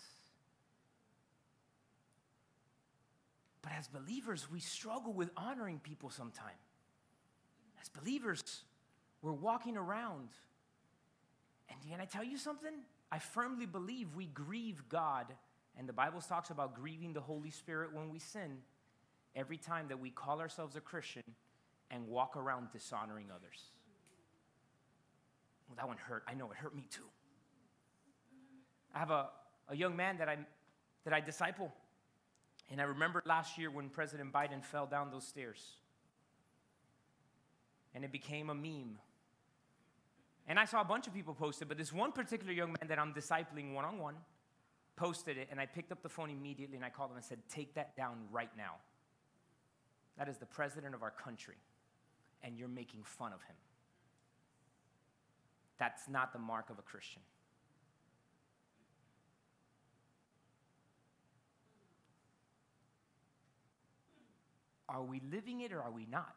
But 3.62 3.72
as 3.78 3.86
believers, 3.88 4.50
we 4.50 4.60
struggle 4.60 5.12
with 5.12 5.30
honoring 5.36 5.80
people 5.80 6.10
sometimes. 6.10 6.56
As 7.80 7.88
believers, 7.88 8.42
we're 9.22 9.32
walking 9.32 9.76
around. 9.76 10.28
And 11.68 11.78
can 11.88 12.00
I 12.00 12.04
tell 12.04 12.24
you 12.24 12.38
something? 12.38 12.72
I 13.12 13.18
firmly 13.18 13.66
believe 13.66 14.14
we 14.14 14.26
grieve 14.26 14.82
God, 14.88 15.26
and 15.78 15.88
the 15.88 15.92
Bible 15.92 16.20
talks 16.20 16.50
about 16.50 16.74
grieving 16.74 17.12
the 17.12 17.20
Holy 17.20 17.50
Spirit 17.50 17.92
when 17.92 18.10
we 18.10 18.18
sin 18.18 18.58
every 19.34 19.56
time 19.56 19.88
that 19.88 19.98
we 19.98 20.10
call 20.10 20.40
ourselves 20.40 20.76
a 20.76 20.80
Christian 20.80 21.22
and 21.90 22.06
walk 22.08 22.36
around 22.36 22.68
dishonoring 22.72 23.26
others. 23.34 23.70
Well, 25.68 25.76
that 25.76 25.86
one 25.86 25.96
hurt. 25.98 26.24
I 26.26 26.34
know 26.34 26.50
it 26.50 26.56
hurt 26.56 26.74
me 26.74 26.86
too. 26.90 27.02
I 28.94 28.98
have 28.98 29.10
a, 29.10 29.28
a 29.68 29.76
young 29.76 29.96
man 29.96 30.18
that 30.18 30.28
I, 30.28 30.38
that 31.04 31.12
I 31.12 31.20
disciple, 31.20 31.72
and 32.70 32.80
I 32.80 32.84
remember 32.84 33.22
last 33.24 33.58
year 33.58 33.70
when 33.70 33.88
President 33.88 34.32
Biden 34.32 34.64
fell 34.64 34.86
down 34.86 35.10
those 35.10 35.26
stairs 35.26 35.60
and 37.94 38.04
it 38.04 38.12
became 38.12 38.50
a 38.50 38.54
meme. 38.54 38.98
And 40.50 40.58
I 40.58 40.64
saw 40.64 40.80
a 40.80 40.84
bunch 40.84 41.06
of 41.06 41.14
people 41.14 41.32
post 41.32 41.62
it, 41.62 41.68
but 41.68 41.78
this 41.78 41.92
one 41.92 42.10
particular 42.10 42.52
young 42.52 42.70
man 42.72 42.88
that 42.88 42.98
I'm 42.98 43.14
discipling 43.14 43.72
one 43.72 43.84
on 43.84 43.98
one 44.00 44.16
posted 44.96 45.38
it, 45.38 45.46
and 45.48 45.60
I 45.60 45.66
picked 45.66 45.92
up 45.92 46.02
the 46.02 46.08
phone 46.08 46.28
immediately 46.28 46.74
and 46.74 46.84
I 46.84 46.90
called 46.90 47.12
him 47.12 47.16
and 47.18 47.24
said, 47.24 47.38
Take 47.48 47.74
that 47.74 47.96
down 47.96 48.16
right 48.32 48.50
now. 48.56 48.72
That 50.18 50.28
is 50.28 50.38
the 50.38 50.46
president 50.46 50.92
of 50.92 51.04
our 51.04 51.12
country, 51.12 51.54
and 52.42 52.58
you're 52.58 52.66
making 52.66 53.04
fun 53.04 53.32
of 53.32 53.40
him. 53.42 53.54
That's 55.78 56.08
not 56.08 56.32
the 56.32 56.40
mark 56.40 56.68
of 56.68 56.80
a 56.80 56.82
Christian. 56.82 57.22
Are 64.88 65.04
we 65.04 65.22
living 65.30 65.60
it 65.60 65.72
or 65.72 65.80
are 65.80 65.92
we 65.92 66.08
not? 66.10 66.34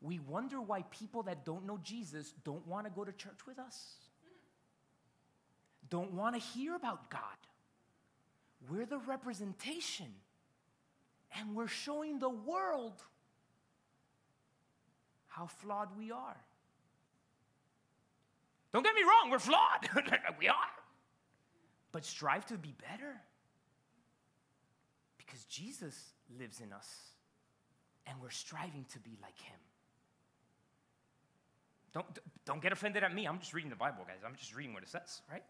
We 0.00 0.18
wonder 0.18 0.60
why 0.60 0.82
people 0.90 1.22
that 1.24 1.44
don't 1.44 1.66
know 1.66 1.78
Jesus 1.82 2.34
don't 2.44 2.66
want 2.66 2.86
to 2.86 2.92
go 2.92 3.04
to 3.04 3.12
church 3.12 3.46
with 3.46 3.58
us, 3.58 3.94
don't 5.88 6.12
want 6.12 6.34
to 6.34 6.40
hear 6.40 6.74
about 6.74 7.10
God. 7.10 7.20
We're 8.70 8.86
the 8.86 8.98
representation, 8.98 10.12
and 11.38 11.54
we're 11.54 11.68
showing 11.68 12.18
the 12.18 12.30
world 12.30 13.02
how 15.26 15.46
flawed 15.46 15.88
we 15.98 16.10
are. 16.10 16.36
Don't 18.72 18.82
get 18.82 18.94
me 18.94 19.02
wrong, 19.02 19.30
we're 19.30 19.38
flawed. 19.38 19.88
we 20.38 20.48
are. 20.48 20.54
But 21.92 22.04
strive 22.04 22.44
to 22.46 22.58
be 22.58 22.74
better 22.90 23.20
because 25.16 25.44
Jesus 25.44 25.96
lives 26.38 26.60
in 26.60 26.72
us, 26.72 26.88
and 28.06 28.20
we're 28.20 28.30
striving 28.30 28.84
to 28.92 28.98
be 28.98 29.16
like 29.22 29.38
Him. 29.40 29.58
Don't, 31.94 32.06
don't 32.44 32.60
get 32.60 32.72
offended 32.72 33.04
at 33.04 33.14
me. 33.14 33.26
I'm 33.26 33.38
just 33.38 33.54
reading 33.54 33.70
the 33.70 33.76
Bible, 33.76 34.04
guys. 34.06 34.18
I'm 34.26 34.34
just 34.34 34.54
reading 34.54 34.74
what 34.74 34.82
it 34.82 34.88
says, 34.88 35.22
right? 35.30 35.44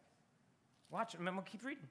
Watch, 0.91 1.15
I'm 1.15 1.25
going 1.25 1.37
to 1.37 1.43
keep 1.43 1.65
reading. 1.65 1.89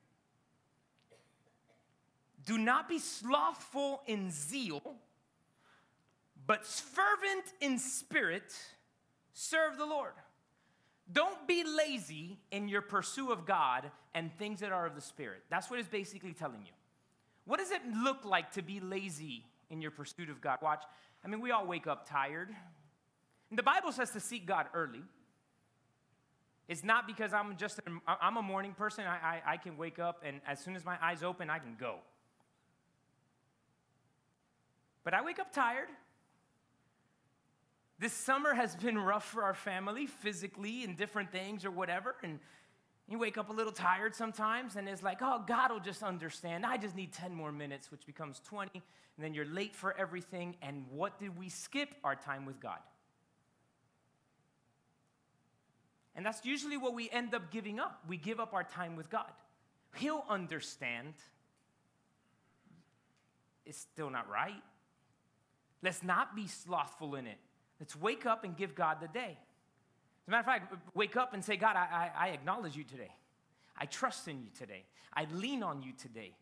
Do 2.45 2.57
not 2.57 2.87
be 2.87 2.99
slothful 2.99 4.01
in 4.05 4.29
zeal, 4.29 4.81
but 6.45 6.65
fervent 6.65 7.45
in 7.61 7.79
spirit, 7.79 8.53
serve 9.33 9.77
the 9.77 9.85
Lord. 9.85 10.13
Don't 11.11 11.47
be 11.47 11.63
lazy 11.63 12.37
in 12.51 12.67
your 12.67 12.81
pursuit 12.81 13.31
of 13.31 13.45
God 13.45 13.89
and 14.13 14.31
things 14.37 14.61
that 14.61 14.71
are 14.71 14.85
of 14.85 14.95
the 14.95 15.01
Spirit. 15.01 15.41
That's 15.49 15.69
what 15.69 15.79
it's 15.79 15.89
basically 15.89 16.33
telling 16.33 16.61
you. 16.61 16.71
What 17.45 17.59
does 17.59 17.71
it 17.71 17.81
look 18.03 18.23
like 18.23 18.51
to 18.53 18.61
be 18.61 18.79
lazy 18.79 19.45
in 19.69 19.81
your 19.81 19.91
pursuit 19.91 20.29
of 20.29 20.39
God? 20.39 20.59
Watch. 20.61 20.83
I 21.23 21.27
mean, 21.27 21.41
we 21.41 21.51
all 21.51 21.65
wake 21.65 21.87
up 21.87 22.09
tired. 22.09 22.49
The 23.55 23.63
Bible 23.63 23.91
says 23.91 24.11
to 24.11 24.19
seek 24.19 24.45
God 24.45 24.67
early. 24.73 25.01
It's 26.67 26.83
not 26.83 27.05
because 27.07 27.33
I'm 27.33 27.57
just 27.57 27.79
a, 27.79 28.15
I'm 28.21 28.37
a 28.37 28.41
morning 28.41 28.73
person. 28.73 29.05
I, 29.05 29.41
I, 29.45 29.53
I 29.53 29.57
can 29.57 29.77
wake 29.77 29.99
up 29.99 30.23
and 30.25 30.39
as 30.47 30.59
soon 30.59 30.75
as 30.75 30.85
my 30.85 30.97
eyes 31.01 31.21
open, 31.21 31.49
I 31.49 31.59
can 31.59 31.75
go. 31.79 31.97
But 35.03 35.13
I 35.13 35.21
wake 35.21 35.39
up 35.39 35.53
tired. 35.53 35.89
This 37.99 38.13
summer 38.13 38.53
has 38.53 38.75
been 38.75 38.97
rough 38.97 39.25
for 39.25 39.43
our 39.43 39.53
family, 39.53 40.07
physically 40.07 40.83
and 40.83 40.97
different 40.97 41.31
things 41.31 41.65
or 41.65 41.71
whatever. 41.71 42.15
And 42.23 42.39
you 43.07 43.19
wake 43.19 43.37
up 43.37 43.49
a 43.49 43.53
little 43.53 43.71
tired 43.71 44.15
sometimes, 44.15 44.77
and 44.77 44.87
it's 44.87 45.03
like, 45.03 45.19
oh, 45.21 45.43
God 45.45 45.71
will 45.71 45.79
just 45.79 46.03
understand. 46.03 46.65
I 46.65 46.77
just 46.77 46.95
need 46.95 47.11
10 47.11 47.33
more 47.33 47.51
minutes, 47.51 47.91
which 47.91 48.05
becomes 48.05 48.39
20. 48.39 48.71
And 48.73 49.23
then 49.23 49.33
you're 49.33 49.45
late 49.45 49.75
for 49.75 49.95
everything. 49.97 50.55
And 50.61 50.85
what 50.89 51.19
did 51.19 51.37
we 51.37 51.49
skip? 51.49 51.95
Our 52.03 52.15
time 52.15 52.45
with 52.45 52.59
God. 52.59 52.79
And 56.15 56.25
that's 56.25 56.45
usually 56.45 56.77
what 56.77 56.93
we 56.93 57.09
end 57.09 57.33
up 57.33 57.51
giving 57.51 57.79
up. 57.79 58.03
We 58.07 58.17
give 58.17 58.39
up 58.39 58.53
our 58.53 58.63
time 58.63 58.95
with 58.95 59.09
God. 59.09 59.31
He'll 59.95 60.23
understand. 60.29 61.13
It's 63.65 63.79
still 63.79 64.09
not 64.09 64.29
right. 64.29 64.61
Let's 65.81 66.03
not 66.03 66.35
be 66.35 66.47
slothful 66.47 67.15
in 67.15 67.27
it. 67.27 67.37
Let's 67.79 67.95
wake 67.95 68.25
up 68.25 68.43
and 68.43 68.55
give 68.55 68.75
God 68.75 68.97
the 69.01 69.07
day. 69.07 69.37
As 70.23 70.27
a 70.27 70.31
matter 70.31 70.39
of 70.39 70.45
fact, 70.45 70.73
wake 70.93 71.17
up 71.17 71.33
and 71.33 71.43
say, 71.43 71.57
God, 71.57 71.75
I, 71.75 72.09
I, 72.15 72.27
I 72.27 72.29
acknowledge 72.29 72.77
you 72.77 72.83
today. 72.83 73.11
I 73.77 73.85
trust 73.85 74.27
in 74.27 74.39
you 74.39 74.49
today. 74.57 74.83
I 75.13 75.25
lean 75.33 75.63
on 75.63 75.81
you 75.81 75.91
today. 75.97 76.33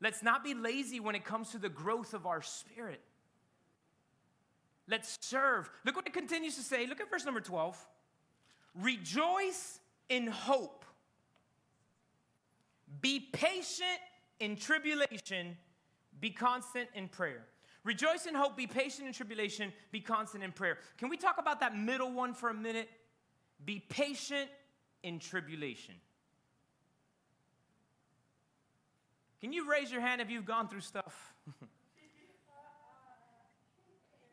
Let's 0.00 0.22
not 0.22 0.44
be 0.44 0.54
lazy 0.54 1.00
when 1.00 1.14
it 1.14 1.24
comes 1.24 1.50
to 1.50 1.58
the 1.58 1.68
growth 1.68 2.14
of 2.14 2.26
our 2.26 2.42
spirit. 2.42 3.00
Let's 4.86 5.18
serve. 5.20 5.68
Look 5.84 5.96
what 5.96 6.06
it 6.06 6.12
continues 6.12 6.54
to 6.56 6.62
say. 6.62 6.86
Look 6.86 7.00
at 7.00 7.10
verse 7.10 7.24
number 7.24 7.40
12. 7.40 7.84
Rejoice 8.78 9.80
in 10.08 10.26
hope. 10.28 10.84
Be 13.00 13.20
patient 13.20 14.00
in 14.40 14.56
tribulation. 14.56 15.56
Be 16.20 16.30
constant 16.30 16.88
in 16.94 17.08
prayer. 17.08 17.44
Rejoice 17.84 18.26
in 18.26 18.34
hope, 18.34 18.56
be 18.56 18.66
patient 18.66 19.06
in 19.06 19.14
tribulation, 19.14 19.72
be 19.92 20.00
constant 20.00 20.42
in 20.44 20.52
prayer. 20.52 20.78
Can 20.98 21.08
we 21.08 21.16
talk 21.16 21.38
about 21.38 21.60
that 21.60 21.76
middle 21.76 22.12
one 22.12 22.34
for 22.34 22.50
a 22.50 22.54
minute? 22.54 22.88
Be 23.64 23.78
patient 23.88 24.50
in 25.02 25.18
tribulation. 25.18 25.94
Can 29.40 29.52
you 29.52 29.70
raise 29.70 29.90
your 29.90 30.00
hand 30.00 30.20
if 30.20 30.30
you've 30.30 30.44
gone 30.44 30.68
through 30.68 30.80
stuff? 30.80 31.32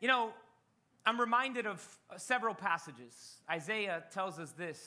you 0.00 0.08
know, 0.08 0.30
I'm 1.06 1.20
reminded 1.20 1.66
of 1.66 1.86
several 2.16 2.54
passages. 2.54 3.36
Isaiah 3.48 4.02
tells 4.12 4.38
us 4.38 4.50
this 4.52 4.84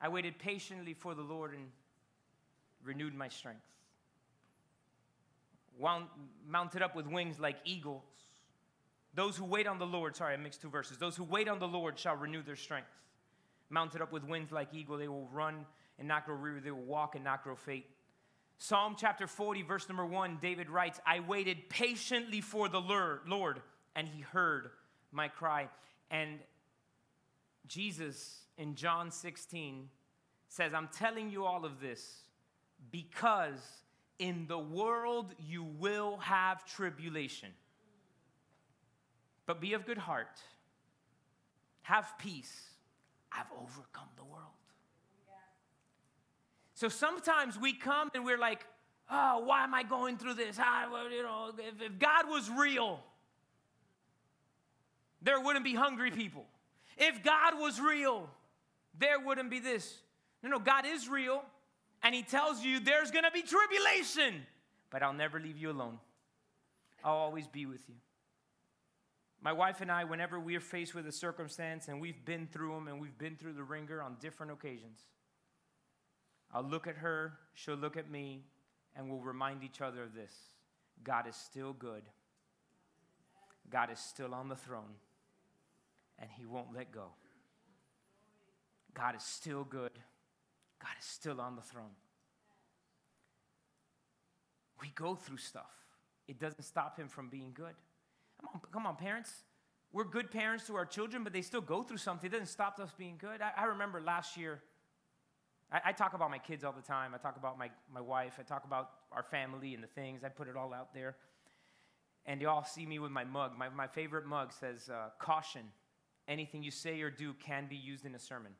I 0.00 0.08
waited 0.08 0.38
patiently 0.38 0.92
for 0.92 1.14
the 1.14 1.22
Lord 1.22 1.54
and 1.54 1.68
renewed 2.82 3.14
my 3.14 3.28
strength 3.28 3.62
mounted 6.48 6.82
up 6.82 6.94
with 6.94 7.06
wings 7.06 7.38
like 7.38 7.56
eagles. 7.64 8.04
Those 9.14 9.36
who 9.36 9.44
wait 9.44 9.66
on 9.66 9.78
the 9.78 9.86
Lord, 9.86 10.16
sorry, 10.16 10.34
I 10.34 10.36
mixed 10.36 10.60
two 10.60 10.68
verses. 10.68 10.98
Those 10.98 11.16
who 11.16 11.24
wait 11.24 11.48
on 11.48 11.58
the 11.58 11.68
Lord 11.68 11.98
shall 11.98 12.16
renew 12.16 12.42
their 12.42 12.56
strength. 12.56 12.88
Mounted 13.70 14.02
up 14.02 14.12
with 14.12 14.24
wings 14.24 14.52
like 14.52 14.68
eagle, 14.72 14.98
they 14.98 15.08
will 15.08 15.28
run 15.32 15.66
and 15.98 16.06
not 16.06 16.26
grow 16.26 16.36
weary. 16.36 16.60
They 16.60 16.70
will 16.70 16.82
walk 16.82 17.14
and 17.14 17.24
not 17.24 17.42
grow 17.42 17.56
faint. 17.56 17.84
Psalm 18.58 18.96
chapter 18.98 19.26
40, 19.26 19.62
verse 19.62 19.88
number 19.88 20.06
one, 20.06 20.38
David 20.40 20.70
writes, 20.70 21.00
I 21.06 21.20
waited 21.20 21.68
patiently 21.68 22.40
for 22.40 22.68
the 22.68 22.80
Lord, 22.80 23.60
and 23.96 24.06
he 24.06 24.20
heard 24.20 24.70
my 25.10 25.26
cry. 25.26 25.68
And 26.10 26.38
Jesus 27.66 28.42
in 28.58 28.76
John 28.76 29.10
16 29.10 29.88
says, 30.48 30.72
I'm 30.72 30.88
telling 30.88 31.30
you 31.30 31.44
all 31.44 31.64
of 31.64 31.80
this 31.80 32.20
because 32.92 33.82
in 34.18 34.46
the 34.46 34.58
world 34.58 35.34
you 35.38 35.64
will 35.64 36.18
have 36.18 36.64
tribulation. 36.64 37.48
But 39.46 39.60
be 39.60 39.72
of 39.72 39.86
good 39.86 39.98
heart. 39.98 40.40
Have 41.82 42.12
peace. 42.18 42.70
I've 43.32 43.50
overcome 43.52 44.08
the 44.16 44.24
world. 44.24 44.42
So 46.74 46.88
sometimes 46.88 47.58
we 47.58 47.72
come 47.72 48.10
and 48.14 48.24
we're 48.24 48.38
like, 48.38 48.66
oh, 49.10 49.42
why 49.46 49.64
am 49.64 49.74
I 49.74 49.82
going 49.82 50.18
through 50.18 50.34
this? 50.34 50.58
Ah, 50.60 50.86
I, 50.92 51.08
you 51.10 51.22
know, 51.22 51.52
if, 51.56 51.80
if 51.80 51.98
God 51.98 52.28
was 52.28 52.50
real, 52.50 53.00
there 55.26 55.38
wouldn't 55.38 55.64
be 55.64 55.74
hungry 55.74 56.10
people. 56.10 56.46
If 56.96 57.22
God 57.22 57.58
was 57.58 57.78
real, 57.78 58.30
there 58.98 59.20
wouldn't 59.20 59.50
be 59.50 59.58
this. 59.58 59.98
No, 60.42 60.48
no, 60.48 60.58
God 60.58 60.86
is 60.86 61.06
real 61.08 61.42
and 62.02 62.14
he 62.14 62.22
tells 62.22 62.62
you 62.62 62.78
there's 62.78 63.10
gonna 63.10 63.32
be 63.32 63.42
tribulation, 63.42 64.46
but 64.90 65.02
I'll 65.02 65.12
never 65.12 65.40
leave 65.40 65.58
you 65.58 65.70
alone. 65.70 65.98
I'll 67.04 67.16
always 67.16 67.48
be 67.48 67.66
with 67.66 67.88
you. 67.88 67.96
My 69.42 69.52
wife 69.52 69.80
and 69.80 69.90
I, 69.90 70.04
whenever 70.04 70.40
we 70.40 70.56
are 70.56 70.60
faced 70.60 70.94
with 70.94 71.06
a 71.06 71.12
circumstance 71.12 71.88
and 71.88 72.00
we've 72.00 72.24
been 72.24 72.46
through 72.46 72.74
them 72.74 72.88
and 72.88 73.00
we've 73.00 73.18
been 73.18 73.36
through 73.36 73.54
the 73.54 73.62
ringer 73.62 74.02
on 74.02 74.16
different 74.20 74.52
occasions, 74.52 75.00
I'll 76.52 76.62
look 76.62 76.86
at 76.86 76.96
her, 76.96 77.34
she'll 77.54 77.74
look 77.74 77.96
at 77.96 78.10
me, 78.10 78.44
and 78.94 79.10
we'll 79.10 79.20
remind 79.20 79.62
each 79.62 79.80
other 79.80 80.02
of 80.04 80.14
this 80.14 80.32
God 81.02 81.26
is 81.26 81.36
still 81.36 81.72
good, 81.72 82.02
God 83.68 83.90
is 83.90 83.98
still 83.98 84.32
on 84.32 84.48
the 84.48 84.56
throne, 84.56 84.94
and 86.18 86.30
He 86.36 86.44
won't 86.44 86.74
let 86.74 86.92
go. 86.92 87.08
God 88.94 89.14
is 89.14 89.22
still 89.22 89.64
good. 89.64 89.92
God 90.80 90.92
is 90.98 91.06
still 91.06 91.40
on 91.40 91.56
the 91.56 91.62
throne. 91.62 91.94
We 94.80 94.88
go 94.94 95.14
through 95.14 95.38
stuff. 95.38 95.72
It 96.28 96.38
doesn't 96.38 96.62
stop 96.62 96.98
him 96.98 97.08
from 97.08 97.28
being 97.28 97.52
good. 97.54 97.74
Come 98.40 98.50
on, 98.54 98.60
come 98.72 98.86
on, 98.86 98.96
parents. 98.96 99.32
We're 99.92 100.04
good 100.04 100.30
parents 100.30 100.66
to 100.66 100.76
our 100.76 100.84
children, 100.84 101.24
but 101.24 101.32
they 101.32 101.42
still 101.42 101.60
go 101.60 101.82
through 101.82 101.98
something. 101.98 102.28
It 102.28 102.32
doesn't 102.32 102.48
stop 102.48 102.78
us 102.80 102.90
being 102.98 103.16
good. 103.18 103.40
I, 103.40 103.52
I 103.56 103.64
remember 103.64 104.00
last 104.00 104.36
year, 104.36 104.60
I, 105.72 105.80
I, 105.86 105.92
talk 105.92 106.12
about 106.12 106.30
my 106.30 106.38
kids 106.38 106.64
all 106.64 106.72
the 106.72 106.82
time. 106.82 107.12
I 107.14 107.18
talk 107.18 107.36
about 107.36 107.58
my, 107.58 107.70
my 107.92 108.00
wife. 108.00 108.34
I 108.38 108.42
talk 108.42 108.64
about 108.64 108.90
our 109.12 109.22
family 109.22 109.74
and 109.74 109.82
the 109.82 109.88
things. 109.88 110.22
I 110.24 110.28
put 110.28 110.48
it 110.48 110.56
all 110.56 110.74
out 110.74 110.92
there. 110.92 111.16
And 112.26 112.40
you 112.40 112.48
all 112.48 112.64
see 112.64 112.84
me 112.84 112.98
with 112.98 113.12
my 113.12 113.24
mug. 113.24 113.56
My, 113.56 113.68
my 113.68 113.86
favorite 113.86 114.26
mug 114.26 114.52
says, 114.52 114.90
uh, 114.90 115.10
Caution, 115.18 115.62
anything 116.28 116.62
you 116.62 116.70
say 116.70 117.00
or 117.00 117.10
do 117.10 117.34
can 117.34 117.66
be 117.68 117.76
used 117.76 118.04
in 118.04 118.14
a 118.14 118.18
sermon. 118.18 118.52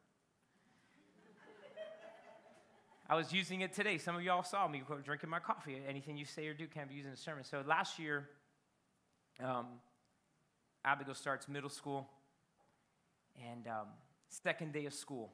I 3.09 3.15
was 3.15 3.33
using 3.33 3.61
it 3.61 3.73
today. 3.73 3.99
Some 3.99 4.17
of 4.17 4.23
y'all 4.23 4.43
saw 4.43 4.67
me 4.67 4.83
drinking 5.05 5.31
my 5.31 5.39
coffee. 5.39 5.81
Anything 5.89 6.17
you 6.17 6.25
say 6.25 6.49
or 6.49 6.55
do 6.55 6.67
can 6.67 6.89
be 6.89 6.95
used 6.95 7.07
in 7.07 7.13
a 7.13 7.17
sermon. 7.17 7.45
So 7.45 7.63
last 7.65 8.01
year, 8.01 8.29
um, 9.43 9.67
Abigail 10.85 11.15
starts 11.15 11.49
middle 11.49 11.71
school, 11.71 12.09
and 13.49 13.67
um, 13.69 13.87
second 14.29 14.73
day 14.73 14.87
of 14.87 14.95
school, 14.95 15.33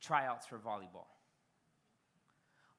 tryouts 0.00 0.46
for 0.46 0.58
volleyball. 0.58 1.06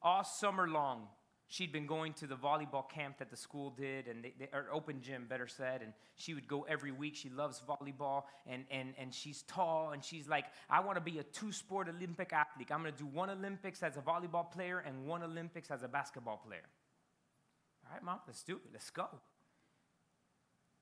All 0.01 0.23
summer 0.23 0.67
long, 0.67 1.07
she'd 1.53 1.71
been 1.71 1.85
going 1.85 2.13
to 2.13 2.25
the 2.25 2.35
volleyball 2.35 2.89
camp 2.89 3.19
that 3.19 3.29
the 3.29 3.37
school 3.37 3.69
did, 3.69 4.07
and 4.07 4.23
they, 4.23 4.33
they, 4.39 4.49
or 4.51 4.65
open 4.71 4.99
gym, 5.03 5.27
better 5.29 5.47
said, 5.47 5.83
and 5.83 5.93
she 6.15 6.33
would 6.33 6.47
go 6.47 6.63
every 6.63 6.91
week. 6.91 7.15
She 7.15 7.29
loves 7.29 7.61
volleyball, 7.61 8.23
and, 8.47 8.65
and, 8.71 8.95
and 8.97 9.13
she's 9.13 9.43
tall, 9.43 9.91
and 9.91 10.03
she's 10.03 10.27
like, 10.27 10.45
I 10.67 10.79
want 10.79 10.97
to 10.97 11.01
be 11.01 11.19
a 11.19 11.23
two 11.23 11.51
sport 11.51 11.87
Olympic 11.87 12.33
athlete. 12.33 12.69
I'm 12.71 12.81
going 12.81 12.91
to 12.91 12.97
do 12.97 13.05
one 13.05 13.29
Olympics 13.29 13.83
as 13.83 13.97
a 13.97 14.01
volleyball 14.01 14.51
player 14.51 14.79
and 14.79 15.05
one 15.05 15.21
Olympics 15.21 15.69
as 15.69 15.83
a 15.83 15.87
basketball 15.87 16.37
player. 16.37 16.65
All 17.85 17.93
right, 17.93 18.03
mom, 18.03 18.19
let's 18.25 18.41
do 18.41 18.55
it. 18.55 18.71
Let's 18.73 18.89
go. 18.89 19.07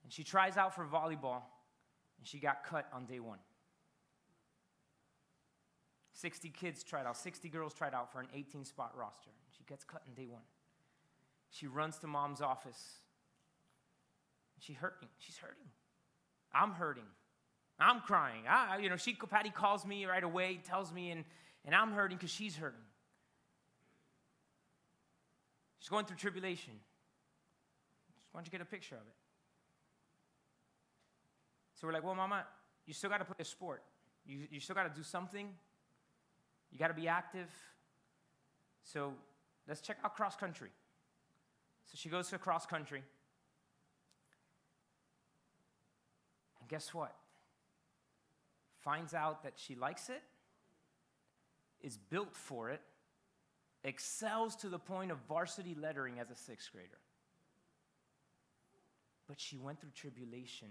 And 0.04 0.14
she 0.14 0.24
tries 0.24 0.56
out 0.56 0.74
for 0.74 0.86
volleyball, 0.86 1.42
and 2.18 2.26
she 2.26 2.40
got 2.40 2.64
cut 2.64 2.88
on 2.94 3.08
day 3.08 3.20
one. 3.20 3.40
60 6.14 6.48
kids 6.50 6.82
tried 6.82 7.06
out, 7.06 7.18
60 7.18 7.50
girls 7.50 7.74
tried 7.74 7.94
out 7.94 8.14
for 8.14 8.22
an 8.22 8.28
18 8.34 8.64
spot 8.64 8.94
roster. 8.96 9.32
She 9.58 9.66
gets 9.66 9.84
cut 9.84 10.02
in 10.08 10.14
day 10.14 10.30
one. 10.30 10.44
She 11.52 11.68
runs 11.68 11.98
to 12.00 12.08
mom's 12.08 12.42
office. 12.42 13.00
She's 14.60 14.78
hurting. 14.78 15.10
She's 15.20 15.38
hurting. 15.38 15.68
I'm 16.54 16.72
hurting. 16.72 17.04
I'm 17.80 18.00
crying. 18.02 18.44
I, 18.48 18.78
you 18.78 18.90
know, 18.90 18.96
she, 18.96 19.14
Patty 19.14 19.50
calls 19.50 19.86
me 19.86 20.06
right 20.06 20.24
away, 20.24 20.60
tells 20.64 20.94
me, 20.94 21.12
and, 21.12 21.26
and 21.66 21.76
I'm 21.76 21.92
hurting 21.92 22.18
because 22.18 22.32
she's 22.32 22.56
hurting. 22.56 22.80
She's 25.80 25.90
going 25.90 26.06
through 26.06 26.18
tribulation. 26.18 26.74
Just 28.24 28.34
want 28.34 28.46
you 28.46 28.52
to 28.52 28.58
get 28.58 28.62
a 28.62 28.70
picture 28.70 28.96
of 28.96 29.02
it. 29.02 29.16
So 31.76 31.88
we're 31.88 31.94
like, 31.94 32.04
well, 32.04 32.14
Mama, 32.14 32.46
you 32.86 32.94
still 32.94 33.10
got 33.10 33.18
to 33.18 33.26
play 33.26 33.36
a 33.40 33.46
sport. 33.46 33.82
You, 34.26 34.46
you 34.52 34.60
still 34.60 34.76
got 34.76 34.84
to 34.84 34.96
do 34.96 35.04
something. 35.04 35.50
You 36.72 36.78
got 36.78 36.90
to 36.90 36.94
be 36.94 37.08
active. 37.08 37.50
So 38.84 39.14
let's 39.68 39.82
check 39.82 39.98
out 40.06 40.16
cross 40.16 40.36
country. 40.36 40.70
So 41.86 41.94
she 41.96 42.10
goes 42.10 42.30
to 42.30 42.38
cross 42.38 42.66
country. 42.66 43.04
And 46.60 46.70
guess 46.70 46.94
what? 46.94 47.16
Finds 48.80 49.14
out 49.14 49.44
that 49.44 49.54
she 49.56 49.76
likes 49.76 50.10
it, 50.10 50.24
is 51.82 51.98
built 51.98 52.36
for 52.36 52.70
it, 52.70 52.82
excels 53.84 54.56
to 54.58 54.70
the 54.70 54.80
point 54.80 55.12
of 55.12 55.18
varsity 55.28 55.76
lettering 55.80 56.20
as 56.20 56.30
a 56.30 56.36
sixth 56.36 56.72
grader. 56.72 57.00
But 59.28 59.40
she 59.40 59.58
went 59.58 59.80
through 59.80 59.92
tribulation. 59.96 60.68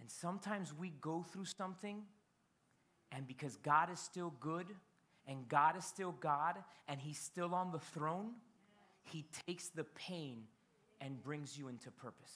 And 0.00 0.10
sometimes 0.10 0.74
we 0.74 0.92
go 1.00 1.22
through 1.22 1.44
something, 1.44 2.02
and 3.12 3.26
because 3.26 3.56
God 3.56 3.90
is 3.90 4.00
still 4.00 4.32
good, 4.40 4.66
and 5.26 5.48
God 5.48 5.76
is 5.76 5.84
still 5.84 6.12
God, 6.20 6.56
and 6.88 7.00
He's 7.00 7.18
still 7.18 7.54
on 7.54 7.70
the 7.70 7.78
throne, 7.78 8.32
He 9.04 9.24
takes 9.46 9.68
the 9.68 9.84
pain 9.84 10.44
and 11.00 11.22
brings 11.22 11.58
you 11.58 11.68
into 11.68 11.90
purpose. 11.90 12.32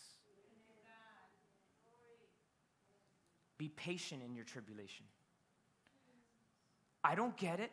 Be 3.58 3.68
patient 3.68 4.22
in 4.22 4.34
your 4.34 4.44
tribulation. 4.44 5.06
I 7.02 7.14
don't 7.14 7.36
get 7.36 7.60
it. 7.60 7.70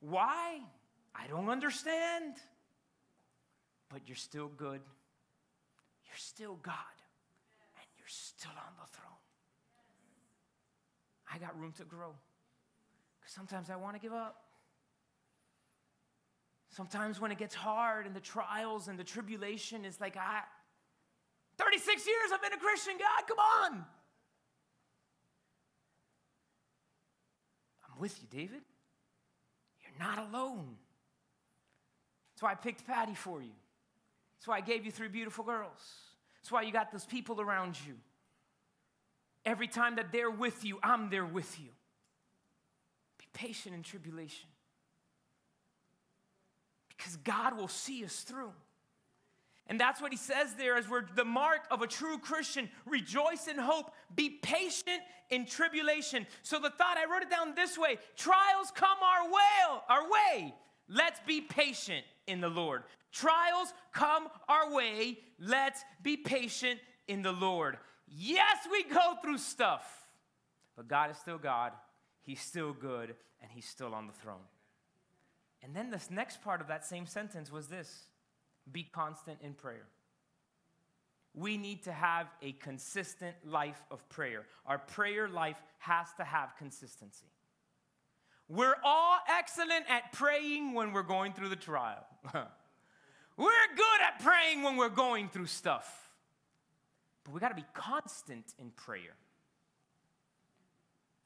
Why? 0.00 0.58
I 1.14 1.26
don't 1.28 1.48
understand. 1.48 2.34
But 3.88 4.00
you're 4.06 4.16
still 4.16 4.48
good. 4.48 4.80
You're 6.06 6.16
still 6.16 6.58
God. 6.62 6.74
And 7.76 7.86
you're 7.98 8.08
still 8.08 8.50
on 8.50 8.72
the 8.80 8.90
throne. 8.96 9.12
I 11.32 11.38
got 11.38 11.58
room 11.58 11.72
to 11.78 11.84
grow. 11.84 12.14
Because 13.20 13.34
sometimes 13.34 13.70
I 13.70 13.76
want 13.76 13.94
to 13.94 14.00
give 14.00 14.12
up. 14.12 14.41
Sometimes 16.72 17.20
when 17.20 17.30
it 17.30 17.36
gets 17.38 17.54
hard 17.54 18.06
and 18.06 18.16
the 18.16 18.20
trials 18.20 18.88
and 18.88 18.98
the 18.98 19.04
tribulation 19.04 19.84
is 19.84 20.00
like, 20.00 20.16
I, 20.16 20.40
36 21.58 22.06
years 22.06 22.30
I've 22.32 22.40
been 22.40 22.54
a 22.54 22.56
Christian, 22.56 22.94
God, 22.98 23.28
come 23.28 23.38
on. 23.38 23.84
I'm 27.84 28.00
with 28.00 28.18
you, 28.22 28.26
David. 28.30 28.62
You're 29.82 30.06
not 30.06 30.30
alone. 30.30 30.76
That's 32.32 32.42
why 32.42 32.52
I 32.52 32.54
picked 32.54 32.86
Patty 32.86 33.14
for 33.14 33.42
you. 33.42 33.52
That's 34.38 34.48
why 34.48 34.56
I 34.56 34.62
gave 34.62 34.86
you 34.86 34.90
three 34.90 35.08
beautiful 35.08 35.44
girls. 35.44 35.82
That's 36.36 36.50
why 36.50 36.62
you 36.62 36.72
got 36.72 36.90
those 36.90 37.04
people 37.04 37.38
around 37.38 37.76
you. 37.86 37.96
Every 39.44 39.68
time 39.68 39.96
that 39.96 40.10
they're 40.10 40.30
with 40.30 40.64
you, 40.64 40.78
I'm 40.82 41.10
there 41.10 41.26
with 41.26 41.60
you. 41.60 41.68
Be 43.18 43.26
patient 43.34 43.74
in 43.74 43.82
tribulation. 43.82 44.48
Because 47.02 47.16
God 47.16 47.56
will 47.56 47.68
see 47.68 48.04
us 48.04 48.20
through. 48.20 48.52
And 49.66 49.80
that's 49.80 50.00
what 50.00 50.12
he 50.12 50.18
says 50.18 50.54
there 50.54 50.76
as 50.76 50.88
we're 50.88 51.04
the 51.16 51.24
mark 51.24 51.62
of 51.70 51.82
a 51.82 51.86
true 51.86 52.18
Christian. 52.18 52.68
Rejoice 52.86 53.48
in 53.48 53.58
hope. 53.58 53.92
Be 54.14 54.30
patient 54.30 55.00
in 55.30 55.44
tribulation. 55.44 56.26
So 56.42 56.60
the 56.60 56.70
thought, 56.70 56.96
I 56.98 57.10
wrote 57.10 57.22
it 57.22 57.30
down 57.30 57.54
this 57.56 57.76
way 57.76 57.96
trials 58.16 58.70
come 58.74 58.98
our 59.02 59.28
way, 59.30 59.80
our 59.88 60.02
way. 60.10 60.54
Let's 60.88 61.20
be 61.26 61.40
patient 61.40 62.04
in 62.26 62.40
the 62.40 62.48
Lord. 62.48 62.82
Trials 63.10 63.72
come 63.92 64.28
our 64.48 64.72
way. 64.72 65.18
Let's 65.40 65.84
be 66.02 66.16
patient 66.16 66.78
in 67.08 67.22
the 67.22 67.32
Lord. 67.32 67.78
Yes, 68.06 68.58
we 68.70 68.84
go 68.84 69.14
through 69.22 69.38
stuff, 69.38 69.84
but 70.76 70.86
God 70.86 71.10
is 71.10 71.16
still 71.16 71.38
God. 71.38 71.72
He's 72.20 72.40
still 72.40 72.72
good, 72.72 73.14
and 73.40 73.50
He's 73.50 73.66
still 73.66 73.94
on 73.94 74.06
the 74.06 74.12
throne. 74.12 74.42
And 75.62 75.74
then 75.74 75.90
this 75.90 76.10
next 76.10 76.42
part 76.42 76.60
of 76.60 76.68
that 76.68 76.84
same 76.84 77.06
sentence 77.06 77.52
was 77.52 77.68
this 77.68 78.06
be 78.70 78.82
constant 78.82 79.38
in 79.42 79.54
prayer. 79.54 79.86
We 81.34 81.56
need 81.56 81.84
to 81.84 81.92
have 81.92 82.26
a 82.42 82.52
consistent 82.52 83.34
life 83.46 83.82
of 83.90 84.06
prayer. 84.10 84.44
Our 84.66 84.78
prayer 84.78 85.28
life 85.28 85.60
has 85.78 86.08
to 86.18 86.24
have 86.24 86.56
consistency. 86.58 87.26
We're 88.48 88.76
all 88.84 89.18
excellent 89.28 89.86
at 89.88 90.12
praying 90.12 90.74
when 90.74 90.92
we're 90.92 91.02
going 91.02 91.32
through 91.32 91.48
the 91.48 91.56
trial. 91.56 92.04
we're 92.34 92.46
good 93.76 94.00
at 94.06 94.22
praying 94.22 94.62
when 94.62 94.76
we're 94.76 94.90
going 94.90 95.30
through 95.30 95.46
stuff. 95.46 96.10
But 97.24 97.32
we 97.32 97.40
got 97.40 97.48
to 97.48 97.54
be 97.54 97.64
constant 97.72 98.52
in 98.58 98.70
prayer. 98.70 99.16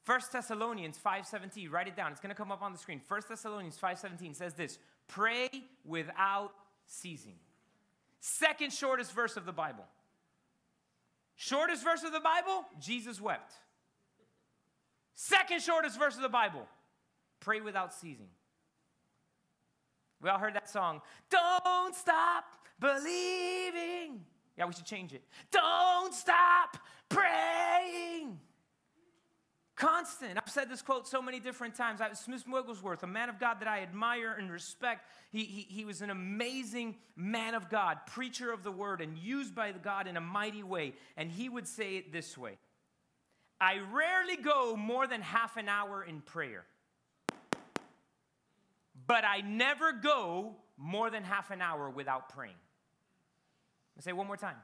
1 0.07 0.21
Thessalonians 0.31 0.97
5:17, 0.97 1.69
write 1.69 1.89
it 1.89 1.95
down. 1.95 2.13
It's 2.13 2.21
going 2.21 2.29
to 2.29 2.35
come 2.35 2.51
up 2.51 2.61
on 2.61 2.71
the 2.71 2.77
screen. 2.77 3.01
1 3.05 3.21
Thessalonians 3.27 3.77
5:17 3.77 4.33
says 4.33 4.53
this, 4.53 4.79
"Pray 5.07 5.49
without 5.83 6.53
ceasing. 6.87 7.37
Second 8.19 8.73
shortest 8.73 9.13
verse 9.13 9.37
of 9.37 9.45
the 9.45 9.51
Bible. 9.51 9.85
Shortest 11.35 11.83
verse 11.83 12.03
of 12.03 12.11
the 12.11 12.19
Bible, 12.19 12.65
Jesus 12.79 13.21
wept. 13.21 13.53
Second 15.13 15.61
shortest 15.61 15.99
verse 15.99 16.15
of 16.15 16.21
the 16.21 16.29
Bible, 16.29 16.67
pray 17.39 17.61
without 17.61 17.93
ceasing. 17.93 18.29
We 20.21 20.29
all 20.29 20.39
heard 20.39 20.55
that 20.55 20.69
song, 20.69 21.01
Don't 21.29 21.95
Stop 21.95 22.45
Believing. 22.79 24.25
Yeah, 24.57 24.65
we 24.65 24.73
should 24.73 24.85
change 24.85 25.13
it. 25.13 25.23
Don't 25.51 26.13
stop 26.13 26.77
praying. 27.09 28.39
Constant. 29.77 30.39
I've 30.43 30.51
said 30.51 30.71
this 30.71 30.81
quote 30.81 31.07
so 31.07 31.21
many 31.21 31.39
different 31.39 31.75
times. 31.75 32.01
I, 32.01 32.11
Smith 32.13 32.45
Wigglesworth, 32.47 33.03
a 33.03 33.07
man 33.07 33.29
of 33.29 33.39
God 33.39 33.59
that 33.59 33.67
I 33.67 33.81
admire 33.81 34.35
and 34.37 34.51
respect, 34.51 35.07
he, 35.31 35.43
he, 35.43 35.61
he 35.69 35.85
was 35.85 36.01
an 36.01 36.09
amazing 36.09 36.95
man 37.15 37.53
of 37.53 37.69
God, 37.69 37.99
preacher 38.07 38.51
of 38.51 38.63
the 38.63 38.71
word, 38.71 39.01
and 39.01 39.15
used 39.19 39.53
by 39.53 39.71
God 39.71 40.07
in 40.07 40.17
a 40.17 40.21
mighty 40.21 40.63
way. 40.63 40.93
And 41.15 41.29
he 41.31 41.47
would 41.47 41.67
say 41.67 41.95
it 41.97 42.11
this 42.11 42.35
way 42.35 42.57
I 43.61 43.77
rarely 43.93 44.35
go 44.35 44.75
more 44.75 45.05
than 45.05 45.21
half 45.21 45.57
an 45.57 45.69
hour 45.69 46.03
in 46.03 46.21
prayer, 46.21 46.65
but 49.05 49.23
I 49.23 49.41
never 49.41 49.91
go 49.91 50.55
more 50.75 51.11
than 51.11 51.23
half 51.23 51.51
an 51.51 51.61
hour 51.61 51.87
without 51.87 52.29
praying. 52.29 52.55
I'll 53.95 54.01
say 54.01 54.11
one 54.11 54.25
more 54.25 54.37
time. 54.37 54.57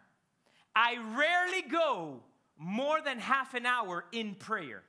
I 0.76 0.98
rarely 1.16 1.62
go 1.70 2.22
more 2.58 3.00
than 3.00 3.20
half 3.20 3.54
an 3.54 3.68
hour 3.68 4.06
in 4.12 4.34
prayer 4.34 4.82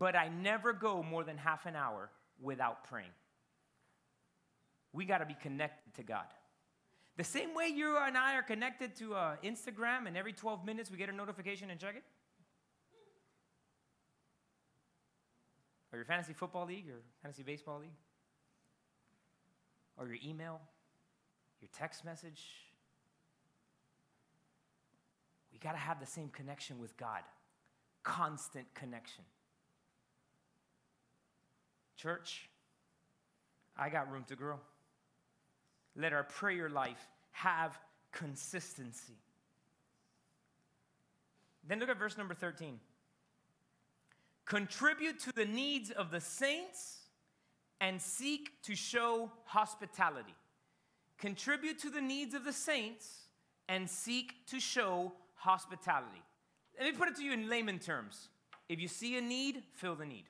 but 0.00 0.16
I 0.16 0.28
never 0.28 0.72
go 0.72 1.02
more 1.02 1.22
than 1.22 1.36
half 1.36 1.66
an 1.66 1.76
hour 1.76 2.10
without 2.40 2.84
praying. 2.84 3.12
We 4.92 5.04
got 5.04 5.18
to 5.18 5.26
be 5.26 5.34
connected 5.34 5.94
to 5.96 6.02
God. 6.02 6.24
The 7.18 7.22
same 7.22 7.54
way 7.54 7.66
you 7.66 7.98
and 7.98 8.16
I 8.16 8.34
are 8.34 8.42
connected 8.42 8.96
to 8.96 9.14
uh, 9.14 9.36
Instagram, 9.44 10.06
and 10.06 10.16
every 10.16 10.32
12 10.32 10.64
minutes 10.64 10.90
we 10.90 10.96
get 10.96 11.10
a 11.10 11.12
notification 11.12 11.70
and 11.70 11.78
check 11.78 11.96
it. 11.96 12.02
Or 15.92 15.98
your 15.98 16.06
fantasy 16.06 16.32
football 16.32 16.66
league, 16.66 16.88
or 16.88 17.02
fantasy 17.22 17.42
baseball 17.42 17.78
league, 17.80 17.90
or 19.98 20.06
your 20.06 20.16
email, 20.24 20.62
your 21.60 21.68
text 21.76 22.06
message. 22.06 22.42
We 25.52 25.58
got 25.58 25.72
to 25.72 25.78
have 25.78 26.00
the 26.00 26.06
same 26.06 26.30
connection 26.30 26.78
with 26.78 26.96
God, 26.96 27.20
constant 28.02 28.72
connection. 28.74 29.24
Church, 32.00 32.48
I 33.76 33.90
got 33.90 34.10
room 34.10 34.24
to 34.28 34.36
grow. 34.36 34.58
Let 35.94 36.14
our 36.14 36.24
prayer 36.24 36.70
life 36.70 37.08
have 37.32 37.78
consistency. 38.10 39.18
Then 41.68 41.78
look 41.78 41.90
at 41.90 41.98
verse 41.98 42.16
number 42.16 42.32
13. 42.32 42.80
Contribute 44.46 45.20
to 45.20 45.32
the 45.32 45.44
needs 45.44 45.90
of 45.90 46.10
the 46.10 46.22
saints 46.22 47.00
and 47.82 48.00
seek 48.00 48.62
to 48.62 48.74
show 48.74 49.30
hospitality. 49.44 50.34
Contribute 51.18 51.78
to 51.80 51.90
the 51.90 52.00
needs 52.00 52.34
of 52.34 52.44
the 52.44 52.52
saints 52.52 53.24
and 53.68 53.88
seek 53.88 54.46
to 54.46 54.58
show 54.58 55.12
hospitality. 55.34 56.22
Let 56.78 56.92
me 56.92 56.98
put 56.98 57.08
it 57.08 57.16
to 57.16 57.22
you 57.22 57.32
in 57.32 57.50
layman 57.50 57.78
terms. 57.78 58.28
If 58.70 58.80
you 58.80 58.88
see 58.88 59.18
a 59.18 59.20
need, 59.20 59.64
fill 59.74 59.96
the 59.96 60.06
need. 60.06 60.24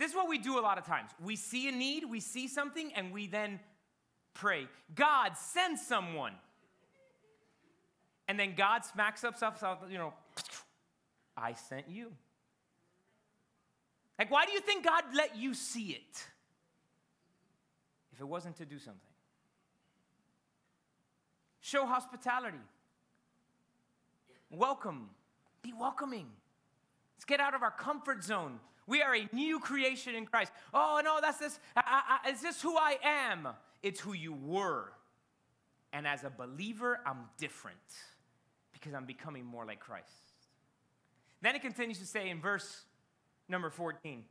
This 0.00 0.12
is 0.12 0.16
what 0.16 0.30
we 0.30 0.38
do 0.38 0.58
a 0.58 0.62
lot 0.62 0.78
of 0.78 0.86
times. 0.86 1.10
We 1.22 1.36
see 1.36 1.68
a 1.68 1.72
need, 1.72 2.06
we 2.06 2.20
see 2.20 2.48
something, 2.48 2.90
and 2.96 3.12
we 3.12 3.26
then 3.26 3.60
pray. 4.32 4.66
God, 4.94 5.36
send 5.36 5.78
someone. 5.78 6.32
And 8.26 8.40
then 8.40 8.54
God 8.56 8.82
smacks 8.82 9.24
up 9.24 9.36
stuff, 9.36 9.60
you 9.90 9.98
know, 9.98 10.14
I 11.36 11.52
sent 11.52 11.90
you. 11.90 12.12
Like, 14.18 14.30
why 14.30 14.46
do 14.46 14.52
you 14.52 14.60
think 14.60 14.86
God 14.86 15.04
let 15.14 15.36
you 15.36 15.52
see 15.52 15.90
it? 15.90 16.24
If 18.14 18.20
it 18.22 18.26
wasn't 18.26 18.56
to 18.56 18.64
do 18.64 18.78
something, 18.78 19.00
show 21.60 21.84
hospitality, 21.84 22.56
welcome, 24.48 25.10
be 25.60 25.74
welcoming. 25.78 26.26
Let's 27.16 27.26
get 27.26 27.38
out 27.38 27.54
of 27.54 27.62
our 27.62 27.70
comfort 27.70 28.24
zone. 28.24 28.60
We 28.90 29.02
are 29.02 29.14
a 29.14 29.28
new 29.32 29.60
creation 29.60 30.16
in 30.16 30.26
Christ. 30.26 30.50
Oh, 30.74 31.00
no, 31.04 31.20
that's 31.22 31.38
this. 31.38 31.60
Is 32.28 32.42
this 32.42 32.60
who 32.60 32.76
I 32.76 32.98
am? 33.04 33.46
It's 33.84 34.00
who 34.00 34.14
you 34.14 34.32
were. 34.32 34.92
And 35.92 36.08
as 36.08 36.24
a 36.24 36.30
believer, 36.30 36.98
I'm 37.06 37.26
different 37.38 37.78
because 38.72 38.92
I'm 38.92 39.04
becoming 39.04 39.44
more 39.44 39.64
like 39.64 39.78
Christ. 39.78 40.08
Then 41.40 41.54
it 41.54 41.62
continues 41.62 42.00
to 42.00 42.04
say 42.04 42.30
in 42.30 42.40
verse 42.40 42.82
number 43.48 43.70
14 43.70 44.24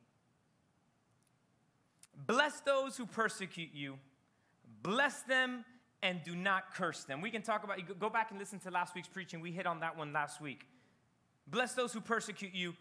Bless 2.28 2.60
those 2.60 2.98
who 2.98 3.06
persecute 3.06 3.70
you, 3.74 3.98
bless 4.84 5.22
them 5.22 5.64
and 6.04 6.22
do 6.22 6.36
not 6.36 6.76
curse 6.76 7.06
them. 7.06 7.22
We 7.22 7.32
can 7.32 7.42
talk 7.42 7.64
about, 7.64 7.80
go 7.98 8.10
back 8.10 8.32
and 8.32 8.38
listen 8.38 8.60
to 8.60 8.72
last 8.72 8.94
week's 8.94 9.08
preaching. 9.08 9.40
We 9.40 9.52
hit 9.52 9.66
on 9.66 9.80
that 9.80 9.98
one 9.98 10.12
last 10.12 10.42
week. 10.42 10.68
Bless 11.48 11.74
those 11.74 11.94
who 11.94 12.02
persecute 12.02 12.54
you, 12.54 12.76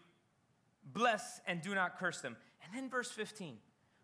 bless 0.83 1.41
and 1.47 1.61
do 1.61 1.75
not 1.75 1.97
curse 1.97 2.21
them. 2.21 2.35
And 2.63 2.73
then 2.73 2.89
verse 2.89 3.11
15 3.11 3.57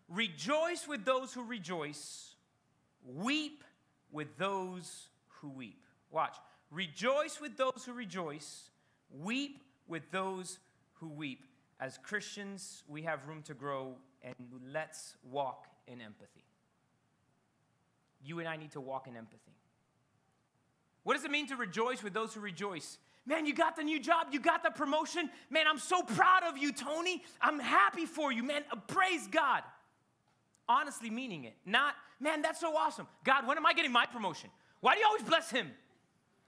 Rejoice 0.08 0.88
with 0.88 1.04
those 1.04 1.34
who 1.34 1.44
rejoice, 1.44 2.36
weep 3.04 3.64
with 4.12 4.38
those 4.38 5.10
who 5.40 5.50
weep. 5.50 5.82
Watch. 6.12 6.36
Rejoice 6.72 7.40
with 7.42 7.58
those 7.58 7.84
who 7.86 7.94
rejoice, 7.94 8.70
weep 9.10 9.64
with 9.88 10.04
those 10.12 10.60
who 10.94 11.08
weep. 11.10 11.44
As 11.80 11.98
Christians, 11.98 12.84
we 12.88 13.02
have 13.04 13.28
room 13.28 13.42
to 13.44 13.54
grow, 13.54 13.96
and 14.24 14.36
let's 14.72 15.16
walk 15.30 15.68
in 15.88 16.02
empathy. 16.02 16.44
You 18.24 18.40
and 18.40 18.48
I 18.48 18.56
need 18.56 18.72
to 18.72 18.82
walk 18.82 19.08
in 19.08 19.16
empathy. 19.16 19.56
What 21.04 21.16
does 21.16 21.24
it 21.24 21.32
mean 21.32 21.48
to 21.48 21.56
rejoice 21.56 22.02
with 22.02 22.14
those 22.14 22.34
who 22.34 22.40
rejoice? 22.40 22.98
Man, 23.28 23.46
you 23.46 23.54
got 23.54 23.76
the 23.76 23.84
new 23.84 24.00
job, 24.00 24.28
you 24.32 24.40
got 24.40 24.64
the 24.64 24.70
promotion. 24.70 25.30
Man, 25.50 25.66
I'm 25.68 25.80
so 25.80 26.04
proud 26.04 26.44
of 26.44 26.58
you, 26.58 26.72
Tony. 26.72 27.24
I'm 27.42 27.60
happy 27.60 28.06
for 28.06 28.32
you, 28.32 28.44
man. 28.44 28.64
Uh, 28.72 28.76
praise 28.88 29.28
God. 29.28 29.64
Honestly 30.70 31.10
meaning 31.10 31.46
it. 31.46 31.56
Not, 31.66 31.96
man, 32.20 32.42
that's 32.42 32.60
so 32.60 32.76
awesome. 32.76 33.08
God, 33.24 33.48
when 33.48 33.58
am 33.58 33.66
I 33.66 33.74
getting 33.74 33.92
my 33.92 34.06
promotion? 34.06 34.50
Why 34.82 34.94
do 34.94 35.00
you 35.00 35.08
always 35.08 35.24
bless 35.24 35.50
him? 35.50 35.72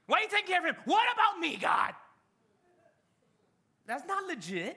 Why 0.06 0.18
are 0.18 0.22
you 0.22 0.28
taking 0.28 0.46
care 0.46 0.60
of 0.60 0.64
him? 0.64 0.76
What 0.84 1.06
about 1.12 1.40
me, 1.40 1.56
God? 1.56 1.94
That's 3.86 4.06
not 4.06 4.26
legit. 4.26 4.76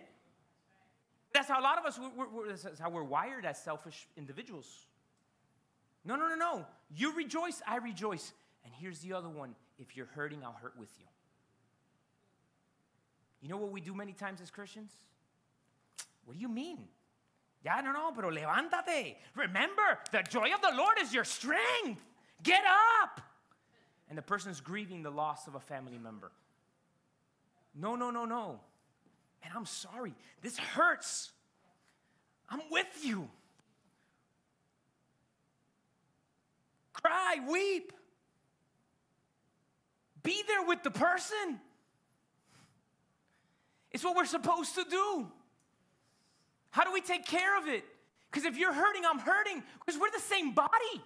That's 1.33 1.47
how 1.47 1.61
a 1.61 1.63
lot 1.63 1.77
of 1.77 1.85
us, 1.85 1.99
we're, 2.17 2.27
we're, 2.29 2.47
that's 2.51 2.79
how 2.79 2.89
we're 2.89 3.03
wired 3.03 3.45
as 3.45 3.61
selfish 3.61 4.07
individuals. 4.17 4.85
No, 6.03 6.15
no, 6.15 6.27
no, 6.27 6.35
no. 6.35 6.65
You 6.95 7.13
rejoice, 7.15 7.61
I 7.67 7.77
rejoice. 7.77 8.33
And 8.65 8.73
here's 8.79 8.99
the 8.99 9.13
other 9.13 9.29
one 9.29 9.55
if 9.79 9.95
you're 9.95 10.07
hurting, 10.07 10.43
I'll 10.43 10.57
hurt 10.61 10.73
with 10.77 10.89
you. 10.99 11.05
You 13.41 13.49
know 13.49 13.57
what 13.57 13.71
we 13.71 13.81
do 13.81 13.93
many 13.93 14.13
times 14.13 14.39
as 14.41 14.51
Christians? 14.51 14.91
What 16.25 16.35
do 16.35 16.39
you 16.39 16.49
mean? 16.49 16.87
Ya 17.63 17.81
no, 17.81 17.91
no, 17.91 18.11
pero 18.15 18.29
levántate. 18.29 19.15
Remember, 19.35 19.99
the 20.11 20.23
joy 20.29 20.53
of 20.53 20.61
the 20.61 20.75
Lord 20.75 20.97
is 20.99 21.13
your 21.13 21.23
strength. 21.23 22.03
Get 22.43 22.63
up. 23.01 23.21
And 24.09 24.17
the 24.17 24.21
person's 24.21 24.59
grieving 24.59 25.03
the 25.03 25.11
loss 25.11 25.47
of 25.47 25.55
a 25.55 25.59
family 25.59 25.97
member. 25.97 26.31
No, 27.73 27.95
no, 27.95 28.11
no, 28.11 28.25
no. 28.25 28.59
And 29.43 29.53
I'm 29.55 29.65
sorry. 29.65 30.13
This 30.41 30.57
hurts. 30.57 31.31
I'm 32.49 32.61
with 32.69 32.87
you. 33.03 33.29
Cry, 36.93 37.37
weep. 37.49 37.93
Be 40.23 40.43
there 40.47 40.65
with 40.67 40.83
the 40.83 40.91
person. 40.91 41.59
It's 43.91 44.03
what 44.03 44.15
we're 44.15 44.25
supposed 44.25 44.75
to 44.75 44.85
do. 44.89 45.27
How 46.69 46.83
do 46.83 46.93
we 46.93 47.01
take 47.01 47.25
care 47.25 47.57
of 47.57 47.67
it? 47.67 47.83
Because 48.31 48.45
if 48.45 48.57
you're 48.57 48.73
hurting, 48.73 49.03
I'm 49.05 49.19
hurting. 49.19 49.61
Because 49.85 49.99
we're 49.99 50.11
the 50.11 50.19
same 50.19 50.53
body. 50.53 51.01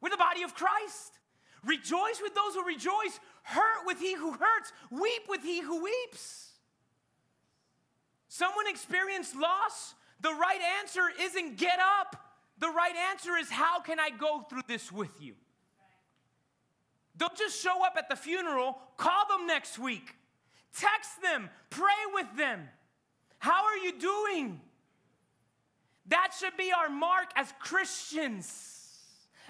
We're 0.00 0.10
the 0.10 0.16
body 0.16 0.42
of 0.42 0.54
Christ. 0.54 1.18
Rejoice 1.64 2.20
with 2.22 2.34
those 2.34 2.54
who 2.54 2.64
rejoice, 2.64 3.18
hurt 3.42 3.86
with 3.86 3.98
he 3.98 4.14
who 4.14 4.32
hurts, 4.32 4.72
weep 4.90 5.22
with 5.28 5.42
he 5.42 5.62
who 5.62 5.82
weeps. 5.82 6.52
Someone 8.28 8.66
experienced 8.68 9.34
loss. 9.34 9.94
The 10.20 10.32
right 10.32 10.60
answer 10.80 11.02
isn't 11.18 11.56
get 11.56 11.78
up. 12.00 12.16
The 12.58 12.68
right 12.68 12.94
answer 13.10 13.36
is 13.36 13.50
how 13.50 13.80
can 13.80 13.98
I 13.98 14.10
go 14.10 14.40
through 14.50 14.62
this 14.68 14.92
with 14.92 15.20
you? 15.20 15.34
Don't 17.16 17.36
just 17.36 17.62
show 17.62 17.84
up 17.84 17.94
at 17.96 18.08
the 18.08 18.16
funeral, 18.16 18.76
call 18.96 19.26
them 19.28 19.46
next 19.46 19.78
week. 19.78 20.16
Text 20.74 21.22
them, 21.22 21.48
pray 21.70 21.88
with 22.12 22.26
them. 22.36 22.68
How 23.38 23.64
are 23.64 23.76
you 23.76 23.98
doing? 23.98 24.60
That 26.06 26.32
should 26.38 26.56
be 26.56 26.72
our 26.72 26.88
mark 26.88 27.30
as 27.36 27.52
Christians, 27.60 28.90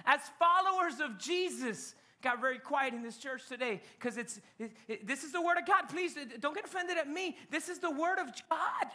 as 0.05 0.21
followers 0.39 1.01
of 1.01 1.19
Jesus. 1.19 1.95
Got 2.23 2.41
very 2.41 2.59
quiet 2.59 2.95
in 2.95 3.03
this 3.03 3.19
church 3.19 3.47
today 3.49 3.81
because 3.99 4.17
it's 4.17 4.41
it, 4.59 4.73
it, 4.89 5.07
this 5.07 5.25
is 5.25 5.33
the 5.33 5.43
word 5.43 5.59
of 5.59 5.67
God. 5.67 5.89
Please 5.89 6.17
uh, 6.17 6.25
don't 6.41 6.55
get 6.55 6.65
offended 6.65 6.97
at 6.97 7.09
me. 7.09 7.37
This 7.51 7.69
is 7.69 7.81
the 7.81 7.91
word 7.91 8.19
of 8.19 8.29
God. 8.49 8.87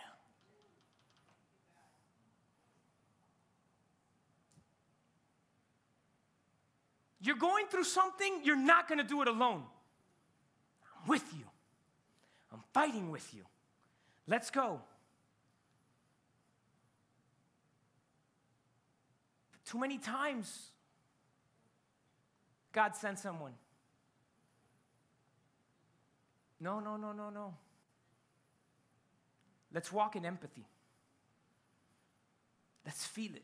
You're 7.21 7.35
going 7.35 7.67
through 7.67 7.83
something, 7.83 8.41
you're 8.43 8.55
not 8.55 8.87
going 8.87 8.99
to 8.99 9.03
do 9.03 9.21
it 9.21 9.27
alone. 9.27 9.63
I'm 11.01 11.07
with 11.07 11.23
you. 11.37 11.48
Fighting 12.79 13.11
with 13.11 13.33
you. 13.33 13.41
Let's 14.25 14.49
go. 14.51 14.79
Too 19.65 19.77
many 19.77 19.97
times, 19.97 20.69
God 22.71 22.95
sent 22.95 23.19
someone. 23.19 23.51
No, 26.61 26.79
no, 26.79 26.95
no, 26.95 27.11
no, 27.11 27.29
no. 27.29 27.53
Let's 29.73 29.91
walk 29.91 30.15
in 30.15 30.25
empathy. 30.25 30.65
Let's 32.85 33.05
feel 33.05 33.35
it. 33.35 33.43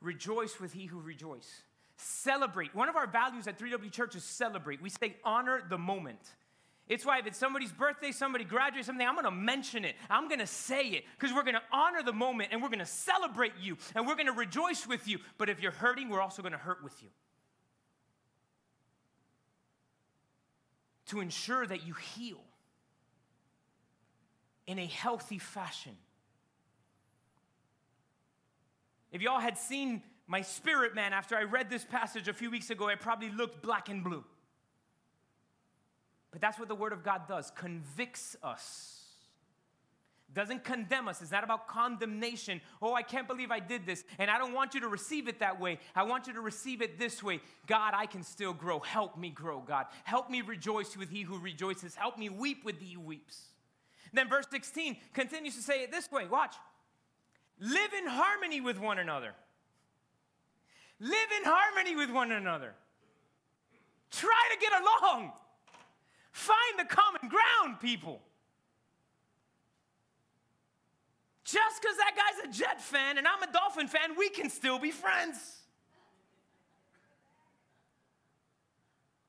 Rejoice 0.00 0.60
with 0.60 0.72
he 0.72 0.86
who 0.86 1.00
rejoice. 1.00 1.62
Celebrate. 1.96 2.76
One 2.76 2.88
of 2.88 2.94
our 2.94 3.08
values 3.08 3.48
at 3.48 3.58
3W 3.58 3.90
Church 3.90 4.14
is 4.14 4.22
celebrate. 4.22 4.80
We 4.80 4.90
say 4.90 5.16
honor 5.24 5.64
the 5.68 5.78
moment. 5.78 6.20
It's 6.90 7.06
why 7.06 7.20
if 7.20 7.26
it's 7.26 7.38
somebody's 7.38 7.70
birthday, 7.70 8.10
somebody 8.10 8.42
graduates, 8.42 8.88
something, 8.88 9.06
I'm 9.06 9.14
gonna 9.14 9.30
mention 9.30 9.84
it. 9.84 9.94
I'm 10.10 10.28
gonna 10.28 10.44
say 10.44 10.88
it 10.88 11.04
because 11.16 11.32
we're 11.32 11.44
gonna 11.44 11.62
honor 11.72 12.02
the 12.02 12.12
moment 12.12 12.48
and 12.50 12.60
we're 12.60 12.68
gonna 12.68 12.84
celebrate 12.84 13.52
you 13.62 13.76
and 13.94 14.08
we're 14.08 14.16
gonna 14.16 14.32
rejoice 14.32 14.88
with 14.88 15.06
you. 15.06 15.20
But 15.38 15.48
if 15.48 15.62
you're 15.62 15.70
hurting, 15.70 16.08
we're 16.08 16.20
also 16.20 16.42
gonna 16.42 16.58
hurt 16.58 16.82
with 16.82 17.00
you. 17.00 17.08
To 21.06 21.20
ensure 21.20 21.64
that 21.64 21.86
you 21.86 21.94
heal 21.94 22.40
in 24.66 24.80
a 24.80 24.86
healthy 24.86 25.38
fashion. 25.38 25.96
If 29.12 29.22
y'all 29.22 29.38
had 29.38 29.58
seen 29.58 30.02
my 30.26 30.42
spirit 30.42 30.96
man 30.96 31.12
after 31.12 31.36
I 31.36 31.44
read 31.44 31.70
this 31.70 31.84
passage 31.84 32.26
a 32.26 32.32
few 32.32 32.50
weeks 32.50 32.68
ago, 32.68 32.88
I 32.88 32.96
probably 32.96 33.30
looked 33.30 33.62
black 33.62 33.88
and 33.88 34.02
blue. 34.02 34.24
But 36.30 36.40
that's 36.40 36.58
what 36.58 36.68
the 36.68 36.74
Word 36.74 36.92
of 36.92 37.02
God 37.02 37.22
does 37.26 37.50
convicts 37.56 38.36
us. 38.42 39.00
Doesn't 40.32 40.62
condemn 40.62 41.08
us. 41.08 41.20
It's 41.22 41.32
not 41.32 41.42
about 41.42 41.66
condemnation. 41.66 42.60
Oh, 42.80 42.94
I 42.94 43.02
can't 43.02 43.26
believe 43.26 43.50
I 43.50 43.58
did 43.58 43.84
this. 43.84 44.04
And 44.16 44.30
I 44.30 44.38
don't 44.38 44.52
want 44.52 44.74
you 44.74 44.80
to 44.82 44.88
receive 44.88 45.26
it 45.26 45.40
that 45.40 45.60
way. 45.60 45.80
I 45.96 46.04
want 46.04 46.28
you 46.28 46.32
to 46.34 46.40
receive 46.40 46.82
it 46.82 47.00
this 47.00 47.20
way. 47.20 47.40
God, 47.66 47.94
I 47.96 48.06
can 48.06 48.22
still 48.22 48.52
grow. 48.52 48.78
Help 48.78 49.18
me 49.18 49.30
grow, 49.30 49.58
God. 49.60 49.86
Help 50.04 50.30
me 50.30 50.42
rejoice 50.42 50.96
with 50.96 51.10
he 51.10 51.22
who 51.22 51.36
rejoices. 51.38 51.96
Help 51.96 52.16
me 52.16 52.28
weep 52.28 52.64
with 52.64 52.80
he 52.80 52.92
who 52.92 53.00
weeps. 53.00 53.46
Then 54.12 54.28
verse 54.28 54.46
16 54.52 54.96
continues 55.14 55.56
to 55.56 55.62
say 55.62 55.82
it 55.82 55.90
this 55.90 56.10
way. 56.12 56.28
Watch. 56.28 56.54
Live 57.58 57.92
in 57.92 58.06
harmony 58.06 58.60
with 58.60 58.78
one 58.78 59.00
another. 59.00 59.32
Live 61.00 61.28
in 61.38 61.44
harmony 61.44 61.96
with 61.96 62.10
one 62.10 62.30
another. 62.30 62.74
Try 64.12 64.48
to 64.52 64.60
get 64.60 64.72
along. 64.80 65.32
Find 66.40 66.78
the 66.78 66.86
common 66.86 67.28
ground, 67.28 67.80
people. 67.80 68.22
Just 71.44 71.82
because 71.82 71.98
that 71.98 72.12
guy's 72.16 72.48
a 72.48 72.58
Jet 72.58 72.80
fan 72.80 73.18
and 73.18 73.26
I'm 73.26 73.42
a 73.46 73.52
Dolphin 73.52 73.88
fan, 73.88 74.16
we 74.16 74.30
can 74.30 74.48
still 74.48 74.78
be 74.78 74.90
friends. 74.90 75.36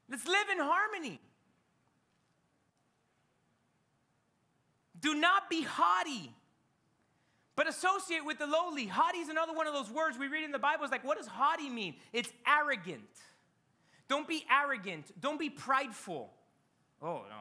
Let's 0.10 0.26
live 0.26 0.48
in 0.54 0.58
harmony. 0.60 1.20
Do 5.02 5.14
not 5.14 5.50
be 5.50 5.64
haughty, 5.64 6.32
but 7.58 7.68
associate 7.68 8.26
with 8.26 8.40
the 8.40 8.48
lowly. 8.48 8.86
Haughty 8.86 9.18
is 9.18 9.28
another 9.28 9.52
one 9.52 9.68
of 9.68 9.74
those 9.74 9.92
words 9.92 10.18
we 10.18 10.30
read 10.30 10.46
in 10.46 10.54
the 10.54 10.60
Bible. 10.60 10.86
It's 10.86 10.94
like, 10.94 11.04
what 11.04 11.18
does 11.18 11.28
haughty 11.28 11.70
mean? 11.70 11.96
It's 12.14 12.32
arrogant. 12.48 13.02
Don't 14.08 14.30
be 14.30 14.46
arrogant. 14.50 15.12
Don't 15.20 15.40
be 15.40 15.50
prideful. 15.50 16.32
Oh, 17.02 17.24
no. 17.30 17.36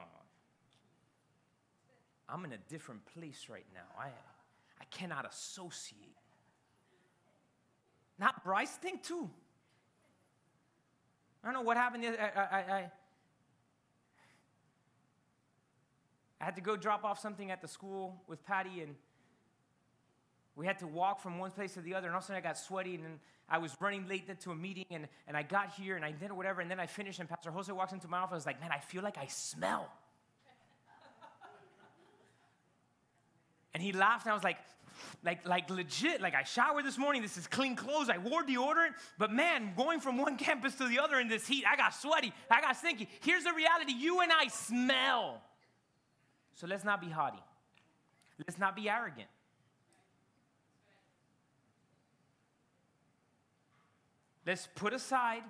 I'm 2.28 2.44
in 2.44 2.52
a 2.52 2.58
different 2.68 3.04
place 3.06 3.46
right 3.50 3.66
now. 3.74 3.80
I, 3.98 4.06
I 4.06 4.84
cannot 4.90 5.26
associate. 5.28 6.16
Not 8.18 8.44
Bryce, 8.44 8.70
think 8.70 9.02
too. 9.02 9.28
I 11.42 11.46
don't 11.46 11.54
know 11.54 11.62
what 11.62 11.76
happened. 11.76 12.04
I, 12.04 12.40
I, 12.40 12.56
I, 12.56 12.90
I 16.40 16.44
had 16.44 16.56
to 16.56 16.62
go 16.62 16.76
drop 16.76 17.04
off 17.04 17.18
something 17.18 17.50
at 17.50 17.60
the 17.60 17.68
school 17.68 18.22
with 18.28 18.44
Patty, 18.44 18.80
and 18.82 18.94
we 20.54 20.66
had 20.66 20.78
to 20.78 20.86
walk 20.86 21.20
from 21.20 21.38
one 21.38 21.50
place 21.50 21.74
to 21.74 21.80
the 21.80 21.94
other. 21.94 22.06
And 22.06 22.14
all 22.14 22.18
of 22.18 22.24
a 22.24 22.26
sudden, 22.28 22.42
I 22.42 22.46
got 22.46 22.58
sweaty, 22.58 22.94
and 22.94 23.18
I 23.50 23.58
was 23.58 23.76
running 23.80 24.06
late 24.08 24.40
to 24.40 24.50
a 24.52 24.54
meeting, 24.54 24.86
and, 24.90 25.08
and 25.26 25.36
I 25.36 25.42
got 25.42 25.72
here, 25.72 25.96
and 25.96 26.04
I 26.04 26.12
did 26.12 26.30
whatever, 26.30 26.60
and 26.60 26.70
then 26.70 26.78
I 26.78 26.86
finished, 26.86 27.18
and 27.18 27.28
Pastor 27.28 27.50
Jose 27.50 27.72
walks 27.72 27.92
into 27.92 28.06
my 28.06 28.18
office. 28.18 28.46
Like, 28.46 28.60
man, 28.60 28.70
I 28.72 28.78
feel 28.78 29.02
like 29.02 29.18
I 29.18 29.26
smell. 29.26 29.90
and 33.74 33.82
he 33.82 33.92
laughed, 33.92 34.26
and 34.26 34.32
I 34.32 34.34
was 34.34 34.44
like, 34.44 34.58
like, 35.24 35.46
like 35.46 35.70
legit, 35.70 36.20
like 36.20 36.34
I 36.34 36.42
showered 36.42 36.84
this 36.84 36.98
morning. 36.98 37.22
This 37.22 37.36
is 37.36 37.46
clean 37.46 37.74
clothes. 37.74 38.10
I 38.10 38.18
wore 38.18 38.44
deodorant. 38.44 38.92
But 39.18 39.32
man, 39.32 39.72
going 39.76 40.00
from 40.00 40.18
one 40.18 40.36
campus 40.36 40.74
to 40.76 40.88
the 40.88 40.98
other 40.98 41.18
in 41.18 41.28
this 41.28 41.46
heat, 41.46 41.64
I 41.70 41.76
got 41.76 41.94
sweaty. 41.94 42.32
I 42.50 42.60
got 42.60 42.76
stinky. 42.76 43.08
Here's 43.20 43.44
the 43.44 43.52
reality 43.52 43.92
you 43.92 44.20
and 44.20 44.30
I 44.32 44.48
smell. 44.48 45.42
So 46.54 46.66
let's 46.66 46.84
not 46.84 47.00
be 47.00 47.08
haughty. 47.08 47.42
Let's 48.38 48.58
not 48.58 48.76
be 48.76 48.88
arrogant. 48.88 49.28
Let's 54.50 54.66
put 54.74 54.92
aside 54.92 55.44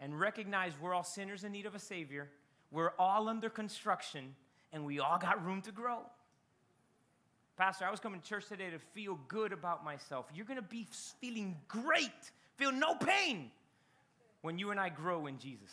and 0.00 0.18
recognize 0.18 0.72
we're 0.80 0.92
all 0.92 1.04
sinners 1.04 1.44
in 1.44 1.52
need 1.52 1.66
of 1.66 1.76
a 1.76 1.78
Savior. 1.78 2.28
We're 2.72 2.90
all 2.98 3.28
under 3.28 3.48
construction, 3.48 4.34
and 4.72 4.84
we 4.84 4.98
all 4.98 5.18
got 5.18 5.46
room 5.46 5.62
to 5.62 5.70
grow. 5.70 6.00
Pastor, 7.56 7.84
I 7.84 7.92
was 7.92 8.00
coming 8.00 8.20
to 8.20 8.26
church 8.26 8.48
today 8.48 8.70
to 8.70 8.80
feel 8.80 9.20
good 9.28 9.52
about 9.52 9.84
myself. 9.84 10.26
You're 10.34 10.46
going 10.46 10.56
to 10.58 10.62
be 10.62 10.88
feeling 11.20 11.54
great, 11.68 12.10
feel 12.56 12.72
no 12.72 12.96
pain 12.96 13.52
when 14.42 14.58
you 14.58 14.72
and 14.72 14.80
I 14.80 14.88
grow 14.88 15.26
in 15.28 15.38
Jesus. 15.38 15.70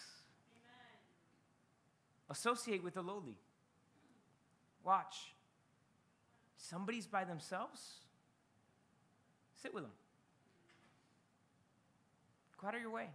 Amen. 0.52 2.30
Associate 2.30 2.84
with 2.84 2.94
the 2.94 3.02
lowly. 3.02 3.40
Watch. 4.84 5.16
Somebody's 6.58 7.08
by 7.08 7.24
themselves. 7.24 7.82
Sit 9.64 9.74
with 9.74 9.82
them. 9.82 9.94
Go 12.64 12.70
out 12.70 12.76
of 12.76 12.82
your 12.82 12.92
way. 12.92 13.10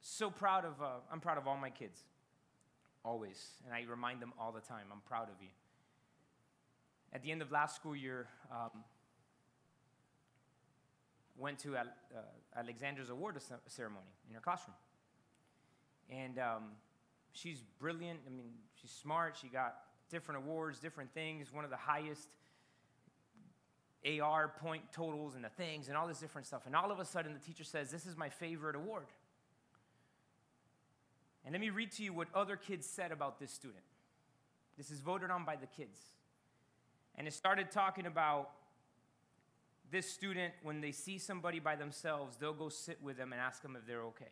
So 0.00 0.30
proud 0.30 0.64
of, 0.64 0.82
uh, 0.82 0.86
I'm 1.12 1.20
proud 1.20 1.38
of 1.38 1.46
all 1.46 1.56
my 1.56 1.70
kids. 1.70 2.00
Always. 3.04 3.50
And 3.64 3.72
I 3.72 3.88
remind 3.88 4.20
them 4.20 4.32
all 4.36 4.50
the 4.50 4.60
time, 4.60 4.86
I'm 4.90 5.00
proud 5.06 5.28
of 5.28 5.40
you. 5.40 5.46
At 7.12 7.22
the 7.22 7.30
end 7.30 7.40
of 7.40 7.52
last 7.52 7.76
school 7.76 7.94
year, 7.94 8.26
um, 8.50 8.82
went 11.38 11.60
to 11.60 11.76
uh, 11.76 11.84
Alexandra's 12.56 13.10
award 13.10 13.40
ceremony 13.68 14.10
in 14.28 14.34
her 14.34 14.40
classroom. 14.40 14.76
And 16.10 16.36
um, 16.40 16.64
she's 17.32 17.62
brilliant. 17.78 18.18
I 18.26 18.30
mean, 18.30 18.50
she's 18.74 18.90
smart. 18.90 19.36
She 19.40 19.46
got 19.46 19.76
different 20.10 20.42
awards, 20.44 20.80
different 20.80 21.14
things, 21.14 21.52
one 21.52 21.62
of 21.62 21.70
the 21.70 21.76
highest 21.76 22.28
AR 24.06 24.48
point 24.48 24.82
totals 24.92 25.34
and 25.34 25.44
the 25.44 25.50
things 25.50 25.88
and 25.88 25.96
all 25.96 26.06
this 26.06 26.20
different 26.20 26.46
stuff. 26.46 26.62
And 26.66 26.74
all 26.74 26.90
of 26.90 27.00
a 27.00 27.04
sudden, 27.04 27.34
the 27.34 27.40
teacher 27.40 27.64
says, 27.64 27.90
This 27.90 28.06
is 28.06 28.16
my 28.16 28.28
favorite 28.28 28.76
award. 28.76 29.06
And 31.44 31.52
let 31.52 31.60
me 31.60 31.70
read 31.70 31.92
to 31.92 32.02
you 32.02 32.12
what 32.12 32.28
other 32.34 32.56
kids 32.56 32.86
said 32.86 33.12
about 33.12 33.38
this 33.40 33.50
student. 33.50 33.82
This 34.76 34.90
is 34.90 35.00
voted 35.00 35.30
on 35.30 35.44
by 35.44 35.56
the 35.56 35.66
kids. 35.66 36.00
And 37.16 37.26
it 37.26 37.32
started 37.32 37.70
talking 37.70 38.06
about 38.06 38.50
this 39.90 40.08
student, 40.08 40.54
when 40.62 40.80
they 40.80 40.92
see 40.92 41.18
somebody 41.18 41.58
by 41.58 41.74
themselves, 41.74 42.36
they'll 42.36 42.52
go 42.52 42.68
sit 42.68 43.02
with 43.02 43.16
them 43.16 43.32
and 43.32 43.40
ask 43.40 43.60
them 43.62 43.76
if 43.76 43.86
they're 43.86 44.02
okay. 44.02 44.30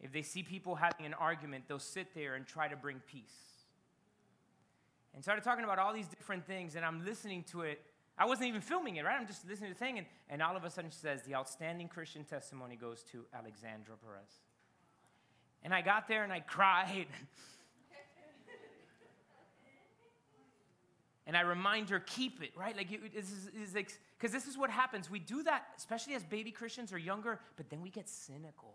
If 0.00 0.12
they 0.12 0.22
see 0.22 0.42
people 0.42 0.76
having 0.76 1.04
an 1.04 1.14
argument, 1.14 1.64
they'll 1.68 1.78
sit 1.78 2.14
there 2.14 2.34
and 2.34 2.46
try 2.46 2.68
to 2.68 2.76
bring 2.76 3.00
peace. 3.06 3.59
And 5.14 5.22
started 5.22 5.42
talking 5.42 5.64
about 5.64 5.78
all 5.78 5.92
these 5.92 6.06
different 6.06 6.46
things, 6.46 6.76
and 6.76 6.84
I'm 6.84 7.04
listening 7.04 7.44
to 7.50 7.62
it. 7.62 7.82
I 8.16 8.26
wasn't 8.26 8.48
even 8.48 8.60
filming 8.60 8.96
it, 8.96 9.04
right? 9.04 9.18
I'm 9.18 9.26
just 9.26 9.48
listening 9.48 9.72
to 9.72 9.78
the 9.78 9.84
thing, 9.84 9.98
and, 9.98 10.06
and 10.28 10.42
all 10.42 10.56
of 10.56 10.64
a 10.64 10.70
sudden 10.70 10.90
she 10.90 10.98
says, 10.98 11.22
The 11.22 11.34
outstanding 11.34 11.88
Christian 11.88 12.24
testimony 12.24 12.76
goes 12.76 13.02
to 13.12 13.24
Alexandra 13.34 13.96
Perez. 13.96 14.40
And 15.62 15.74
I 15.74 15.82
got 15.82 16.08
there 16.08 16.24
and 16.24 16.32
I 16.32 16.40
cried. 16.40 17.06
and 21.26 21.36
I 21.36 21.42
remind 21.42 21.90
her, 21.90 22.00
keep 22.00 22.42
it, 22.42 22.50
right? 22.56 22.76
Like, 22.76 22.88
this 23.14 23.30
is, 23.30 23.50
because 24.18 24.32
this 24.32 24.46
is 24.46 24.56
what 24.56 24.70
happens. 24.70 25.10
We 25.10 25.18
do 25.18 25.42
that, 25.42 25.64
especially 25.76 26.14
as 26.14 26.24
baby 26.24 26.50
Christians 26.50 26.92
or 26.92 26.98
younger, 26.98 27.40
but 27.56 27.68
then 27.68 27.82
we 27.82 27.90
get 27.90 28.08
cynical 28.08 28.74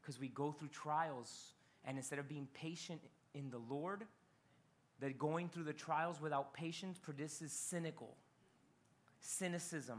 because 0.00 0.20
we 0.20 0.28
go 0.28 0.52
through 0.52 0.68
trials. 0.68 1.54
And 1.84 1.96
instead 1.96 2.18
of 2.18 2.28
being 2.28 2.46
patient 2.54 3.00
in 3.34 3.50
the 3.50 3.58
Lord, 3.58 4.04
that 5.02 5.18
going 5.18 5.48
through 5.48 5.64
the 5.64 5.72
trials 5.72 6.20
without 6.20 6.54
patience 6.54 6.96
produces 6.96 7.52
cynical, 7.52 8.16
cynicism. 9.20 9.98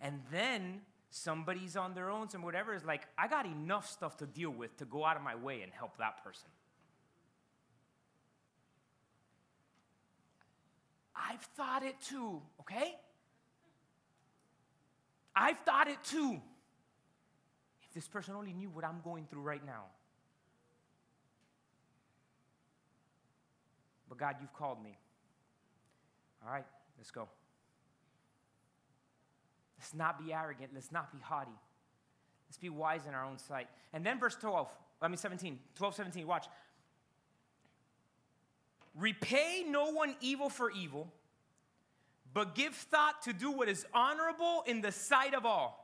And 0.00 0.20
then 0.32 0.80
somebody's 1.10 1.76
on 1.76 1.94
their 1.94 2.10
own, 2.10 2.26
and 2.34 2.42
whatever 2.42 2.74
is 2.74 2.84
like, 2.84 3.02
I 3.16 3.28
got 3.28 3.46
enough 3.46 3.88
stuff 3.88 4.16
to 4.16 4.26
deal 4.26 4.50
with 4.50 4.76
to 4.78 4.84
go 4.84 5.04
out 5.04 5.16
of 5.16 5.22
my 5.22 5.36
way 5.36 5.62
and 5.62 5.72
help 5.72 5.98
that 5.98 6.24
person. 6.24 6.48
I've 11.14 11.42
thought 11.56 11.84
it 11.84 11.94
too, 12.00 12.42
okay? 12.60 12.96
I've 15.36 15.60
thought 15.60 15.86
it 15.86 16.02
too. 16.02 16.40
If 17.84 17.94
this 17.94 18.08
person 18.08 18.34
only 18.34 18.52
knew 18.52 18.68
what 18.68 18.84
I'm 18.84 19.00
going 19.04 19.26
through 19.30 19.42
right 19.42 19.64
now. 19.64 19.84
But 24.10 24.18
God, 24.18 24.36
you've 24.42 24.52
called 24.52 24.82
me. 24.82 24.98
All 26.44 26.52
right, 26.52 26.66
let's 26.98 27.10
go. 27.10 27.26
Let's 29.78 29.94
not 29.94 30.22
be 30.22 30.34
arrogant. 30.34 30.72
Let's 30.74 30.92
not 30.92 31.10
be 31.10 31.18
haughty. 31.18 31.58
Let's 32.46 32.58
be 32.58 32.68
wise 32.68 33.06
in 33.08 33.14
our 33.14 33.24
own 33.24 33.38
sight. 33.38 33.68
And 33.94 34.04
then 34.04 34.20
verse 34.20 34.34
12, 34.34 34.68
I 35.00 35.08
mean 35.08 35.16
17, 35.16 35.58
12, 35.76 35.94
17, 35.94 36.26
watch. 36.26 36.46
Repay 38.94 39.64
no 39.66 39.90
one 39.92 40.14
evil 40.20 40.50
for 40.50 40.70
evil, 40.70 41.10
but 42.34 42.54
give 42.54 42.74
thought 42.74 43.22
to 43.22 43.32
do 43.32 43.50
what 43.50 43.70
is 43.70 43.86
honorable 43.94 44.64
in 44.66 44.82
the 44.82 44.92
sight 44.92 45.32
of 45.32 45.46
all 45.46 45.80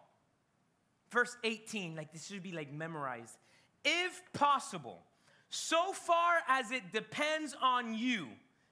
verse 1.11 1.37
18, 1.45 1.97
like 1.97 2.13
this 2.13 2.27
should 2.27 2.43
be 2.43 2.53
like 2.53 2.73
memorized. 2.73 3.37
If 3.85 4.23
possible, 4.33 5.03
so 5.51 5.93
far 5.93 6.39
as 6.49 6.71
it 6.71 6.93
depends 6.93 7.55
on 7.61 7.95
you, 7.95 8.29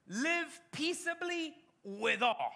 live 0.08 0.60
peaceably 0.72 1.54
with 1.82 2.22
all. 2.22 2.52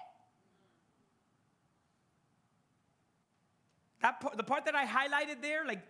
That 4.00 4.20
part, 4.20 4.36
the 4.36 4.44
part 4.44 4.64
that 4.66 4.74
I 4.74 4.86
highlighted 4.86 5.42
there, 5.42 5.66
like 5.66 5.82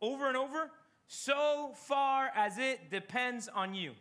over 0.00 0.28
and 0.28 0.36
over, 0.36 0.70
so 1.06 1.72
far 1.74 2.30
as 2.34 2.58
it 2.58 2.90
depends 2.90 3.48
on 3.48 3.74
you. 3.74 3.92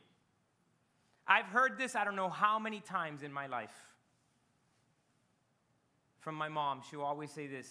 I've 1.27 1.45
heard 1.45 1.77
this 1.77 1.95
I 1.95 2.03
don't 2.03 2.15
know 2.15 2.29
how 2.29 2.59
many 2.59 2.79
times 2.79 3.23
in 3.23 3.31
my 3.31 3.47
life 3.47 3.75
from 6.19 6.35
my 6.35 6.49
mom. 6.49 6.81
She'll 6.89 7.01
always 7.01 7.31
say 7.31 7.47
this 7.47 7.67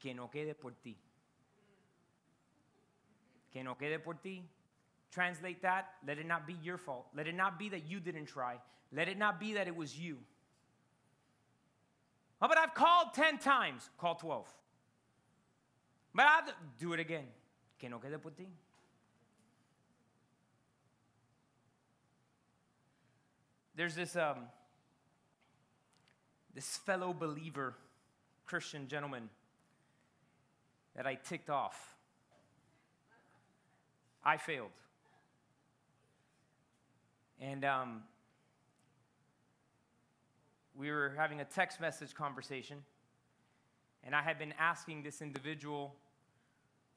que 0.00 0.14
no 0.14 0.28
quede 0.32 0.54
por 0.58 0.72
ti. 0.82 0.96
Que 3.52 3.62
no 3.62 3.74
quede 3.74 4.02
por 4.02 4.14
ti. 4.14 4.42
Translate 5.16 5.62
that. 5.62 5.94
Let 6.06 6.18
it 6.18 6.26
not 6.26 6.46
be 6.46 6.56
your 6.62 6.76
fault. 6.76 7.06
Let 7.16 7.26
it 7.26 7.34
not 7.34 7.58
be 7.58 7.70
that 7.70 7.88
you 7.88 8.00
didn't 8.00 8.26
try. 8.26 8.56
Let 8.92 9.08
it 9.08 9.16
not 9.16 9.40
be 9.40 9.54
that 9.54 9.66
it 9.66 9.74
was 9.74 9.98
you. 9.98 10.18
Oh, 12.42 12.48
but 12.48 12.58
I've 12.58 12.74
called 12.74 13.14
10 13.14 13.38
times. 13.38 13.88
Call 13.96 14.16
12. 14.16 14.46
But 16.14 16.26
I've 16.26 16.52
do 16.78 16.92
it 16.92 17.00
again. 17.00 17.24
Que 17.78 17.88
no 17.88 17.98
quede 17.98 18.20
por 18.22 18.32
ti. 18.32 18.46
There's 23.74 23.94
this 23.94 24.16
um, 24.16 24.40
this 26.54 26.76
fellow 26.76 27.14
believer, 27.14 27.74
Christian 28.44 28.86
gentleman, 28.86 29.30
that 30.94 31.06
I 31.06 31.14
ticked 31.14 31.48
off. 31.48 31.96
I 34.22 34.36
failed. 34.36 34.72
And 37.40 37.64
um, 37.64 38.02
we 40.74 40.90
were 40.90 41.14
having 41.16 41.40
a 41.40 41.44
text 41.44 41.80
message 41.80 42.14
conversation, 42.14 42.78
and 44.02 44.14
I 44.14 44.22
had 44.22 44.38
been 44.38 44.54
asking 44.58 45.02
this 45.02 45.20
individual 45.20 45.94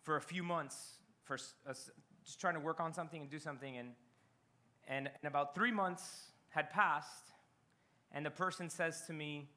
for 0.01 0.15
a 0.15 0.21
few 0.21 0.43
months 0.43 0.99
for 1.23 1.37
a, 1.65 1.75
just 2.23 2.39
trying 2.39 2.53
to 2.53 2.59
work 2.59 2.79
on 2.79 2.93
something 2.93 3.21
and 3.21 3.29
do 3.29 3.39
something, 3.39 3.77
and, 3.77 3.89
and, 4.87 5.07
and 5.07 5.27
about 5.27 5.55
three 5.55 5.71
months 5.71 6.31
had 6.49 6.69
passed, 6.69 7.33
and 8.11 8.25
the 8.25 8.31
person 8.31 8.69
says 8.69 9.03
to 9.07 9.13
me, 9.13 9.49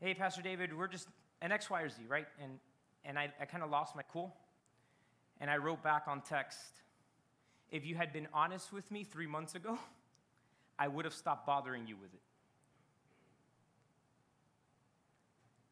Hey, 0.00 0.14
Pastor 0.14 0.40
David, 0.40 0.76
we're 0.76 0.88
just 0.88 1.08
an 1.42 1.52
X, 1.52 1.68
Y, 1.68 1.82
or 1.82 1.88
Z, 1.88 1.96
right? 2.08 2.26
And, 2.42 2.52
and 3.04 3.18
I, 3.18 3.30
I 3.38 3.44
kind 3.44 3.62
of 3.62 3.70
lost 3.70 3.94
my 3.94 4.02
cool. 4.10 4.34
And 5.40 5.50
I 5.50 5.58
wrote 5.58 5.82
back 5.82 6.04
on 6.06 6.22
text, 6.22 6.80
If 7.70 7.86
you 7.86 7.94
had 7.94 8.12
been 8.12 8.28
honest 8.32 8.72
with 8.72 8.90
me 8.90 9.04
three 9.04 9.26
months 9.26 9.54
ago, 9.54 9.78
I 10.78 10.88
would 10.88 11.04
have 11.04 11.14
stopped 11.14 11.46
bothering 11.46 11.86
you 11.86 11.96
with 11.96 12.12
it. 12.12 12.20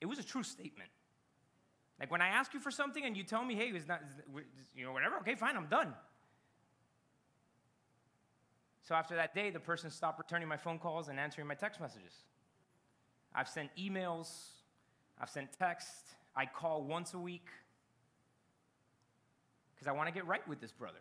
It 0.01 0.07
was 0.07 0.19
a 0.19 0.23
true 0.23 0.43
statement. 0.43 0.91
Like 1.99 2.11
when 2.11 2.23
I 2.23 2.29
ask 2.29 2.55
you 2.55 2.61
for 2.61 2.71
something 2.71 3.05
and 3.05 3.17
you 3.17 3.25
tell 3.25 3.45
me, 3.45 3.55
hey, 3.55 3.73
it's 3.75 3.89
not, 3.89 4.03
you 4.77 4.85
know, 4.85 4.93
whatever, 4.93 5.17
okay, 5.17 5.35
fine, 5.35 5.57
I'm 5.57 5.67
done. 5.67 5.93
So 8.83 8.95
after 8.95 9.17
that 9.17 9.35
day, 9.35 9.51
the 9.51 9.61
person 9.61 9.91
stopped 9.91 10.19
returning 10.19 10.49
my 10.49 10.57
phone 10.57 10.79
calls 10.79 11.09
and 11.09 11.19
answering 11.19 11.47
my 11.47 11.55
text 11.55 11.81
messages. 11.81 12.13
I've 13.35 13.49
sent 13.49 13.71
emails, 13.77 14.29
I've 15.21 15.29
sent 15.29 15.53
texts, 15.59 16.15
I 16.37 16.47
call 16.47 16.85
once 16.85 17.15
a 17.15 17.19
week 17.19 17.49
because 19.75 19.89
I 19.89 19.93
want 19.93 20.09
to 20.09 20.15
get 20.15 20.27
right 20.27 20.47
with 20.49 20.61
this 20.61 20.73
brother. 20.73 21.01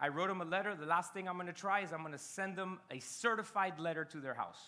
I 0.00 0.08
wrote 0.08 0.30
him 0.30 0.40
a 0.40 0.44
letter. 0.44 0.74
The 0.74 0.86
last 0.86 1.12
thing 1.14 1.28
I'm 1.28 1.36
going 1.36 1.46
to 1.46 1.52
try 1.52 1.80
is 1.80 1.92
I'm 1.92 2.00
going 2.00 2.12
to 2.12 2.18
send 2.18 2.56
them 2.56 2.80
a 2.90 2.98
certified 2.98 3.78
letter 3.78 4.04
to 4.04 4.20
their 4.20 4.34
house. 4.34 4.60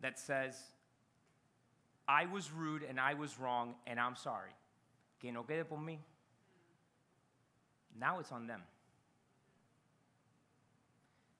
that 0.00 0.18
says, 0.18 0.56
I 2.08 2.26
was 2.26 2.50
rude 2.50 2.82
and 2.82 2.98
I 2.98 3.14
was 3.14 3.38
wrong 3.38 3.74
and 3.86 4.00
I'm 4.00 4.16
sorry. 4.16 4.50
Que 5.20 5.32
no 5.32 5.42
quede 5.42 5.68
por 5.68 5.78
mí. 5.78 5.98
Now 7.98 8.18
it's 8.20 8.32
on 8.32 8.46
them. 8.46 8.62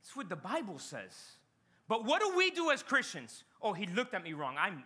It's 0.02 0.14
what 0.14 0.28
the 0.28 0.36
Bible 0.36 0.78
says. 0.78 1.12
But 1.88 2.04
what 2.04 2.20
do 2.20 2.36
we 2.36 2.50
do 2.50 2.70
as 2.70 2.82
Christians? 2.82 3.44
Oh, 3.62 3.72
he 3.72 3.86
looked 3.86 4.14
at 4.14 4.22
me 4.22 4.32
wrong. 4.32 4.56
I'm. 4.58 4.84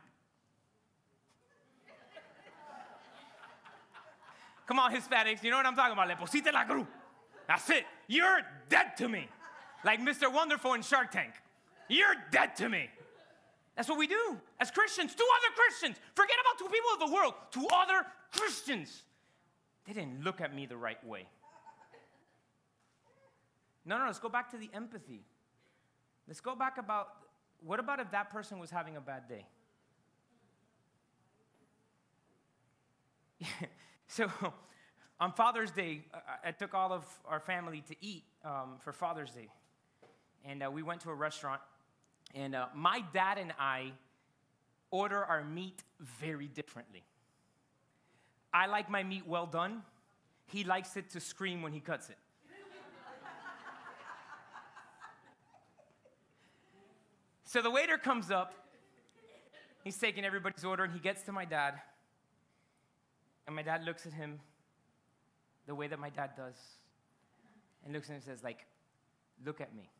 Come 4.67 4.79
on, 4.79 4.95
Hispanics, 4.95 5.43
you 5.43 5.51
know 5.51 5.59
what 5.59 5.67
I'm 5.67 5.77
talking 5.77 5.93
about. 5.93 6.09
Le 6.09 6.17
pusiste 6.17 6.53
la 6.53 6.65
cruz. 6.65 6.87
That's 7.47 7.69
it. 7.71 7.85
You're 8.09 8.41
dead 8.69 8.97
to 8.99 9.09
me. 9.09 9.29
Like 9.85 10.01
Mr. 10.01 10.33
Wonderful 10.33 10.73
in 10.75 10.83
Shark 10.83 11.11
Tank. 11.11 11.33
You're 11.89 12.15
dead 12.31 12.57
to 12.57 12.69
me. 12.69 12.89
That's 13.77 13.89
what 13.89 13.99
we 13.99 14.07
do 14.07 14.39
as 14.61 14.71
Christians 14.71 15.15
to 15.15 15.23
other 15.23 15.55
Christians. 15.55 15.97
Forget 16.15 16.37
about 16.41 16.59
two 16.59 16.73
people 16.73 16.91
of 16.95 17.01
the 17.09 17.15
world, 17.15 17.35
to 17.53 17.67
other 17.75 18.07
Christians. 18.33 19.03
They 19.87 19.93
didn't 19.93 20.25
look 20.25 20.41
at 20.41 20.55
me 20.55 20.65
the 20.67 20.77
right 20.77 21.05
way. 21.07 21.27
No, 23.85 23.99
no, 23.99 24.07
let's 24.07 24.19
go 24.19 24.31
back 24.31 24.51
to 24.53 24.57
the 24.57 24.71
empathy. 24.73 25.25
Let's 26.27 26.41
go 26.41 26.55
back 26.55 26.79
about 26.79 27.09
what 27.63 27.81
about 27.81 28.01
if 28.01 28.11
that 28.13 28.31
person 28.31 28.59
was 28.59 28.71
having 28.71 28.97
a 28.97 29.01
bad 29.01 29.29
day? 29.29 29.47
so 34.15 34.31
on 35.21 35.33
Father's 35.33 35.73
Day, 35.73 36.05
I 36.45 36.53
took 36.53 36.73
all 36.73 36.93
of 36.93 37.05
our 37.27 37.41
family 37.41 37.83
to 37.89 37.97
eat 38.01 38.23
um, 38.45 38.77
for 38.79 38.93
Father's 38.93 39.33
Day. 39.33 39.49
And 40.45 40.63
uh, 40.63 40.71
we 40.71 40.83
went 40.83 41.01
to 41.01 41.11
a 41.11 41.15
restaurant 41.15 41.61
and 42.33 42.55
uh, 42.55 42.67
my 42.75 43.03
dad 43.13 43.39
and 43.39 43.53
I 43.59 43.93
order 44.91 45.25
our 45.25 45.45
meat 45.45 45.83
very 46.01 46.47
differently. 46.47 47.03
I 48.53 48.67
like 48.67 48.89
my 48.89 49.03
meat 49.03 49.27
well 49.27 49.47
done. 49.47 49.83
He 50.47 50.63
likes 50.63 50.97
it 50.97 51.11
to 51.11 51.21
scream 51.21 51.63
when 51.63 51.73
he 51.73 51.81
cuts 51.81 52.09
it. 52.09 52.17
so 57.45 57.63
the 57.63 57.71
waiter 57.71 57.99
comes 57.99 58.31
up. 58.31 58.55
He's 59.83 59.99
taking 59.99 60.25
everybody's 60.25 60.65
order, 60.65 60.85
and 60.85 60.93
he 60.93 60.99
gets 60.99 61.23
to 61.23 61.33
my 61.33 61.45
dad. 61.45 61.75
And 63.47 63.55
my 63.55 63.63
dad 63.63 63.85
looks 63.85 64.07
at 64.07 64.13
him 64.13 64.41
the 65.67 65.75
way 65.75 65.87
that 65.87 65.99
my 65.99 66.11
dad 66.11 66.31
does, 66.37 66.57
and 67.85 67.93
looks 67.93 68.09
at 68.09 68.11
him 68.11 68.17
and 68.17 68.25
says, 68.25 68.43
like, 68.43 68.67
look 69.45 69.61
at 69.61 69.75
me. 69.75 69.91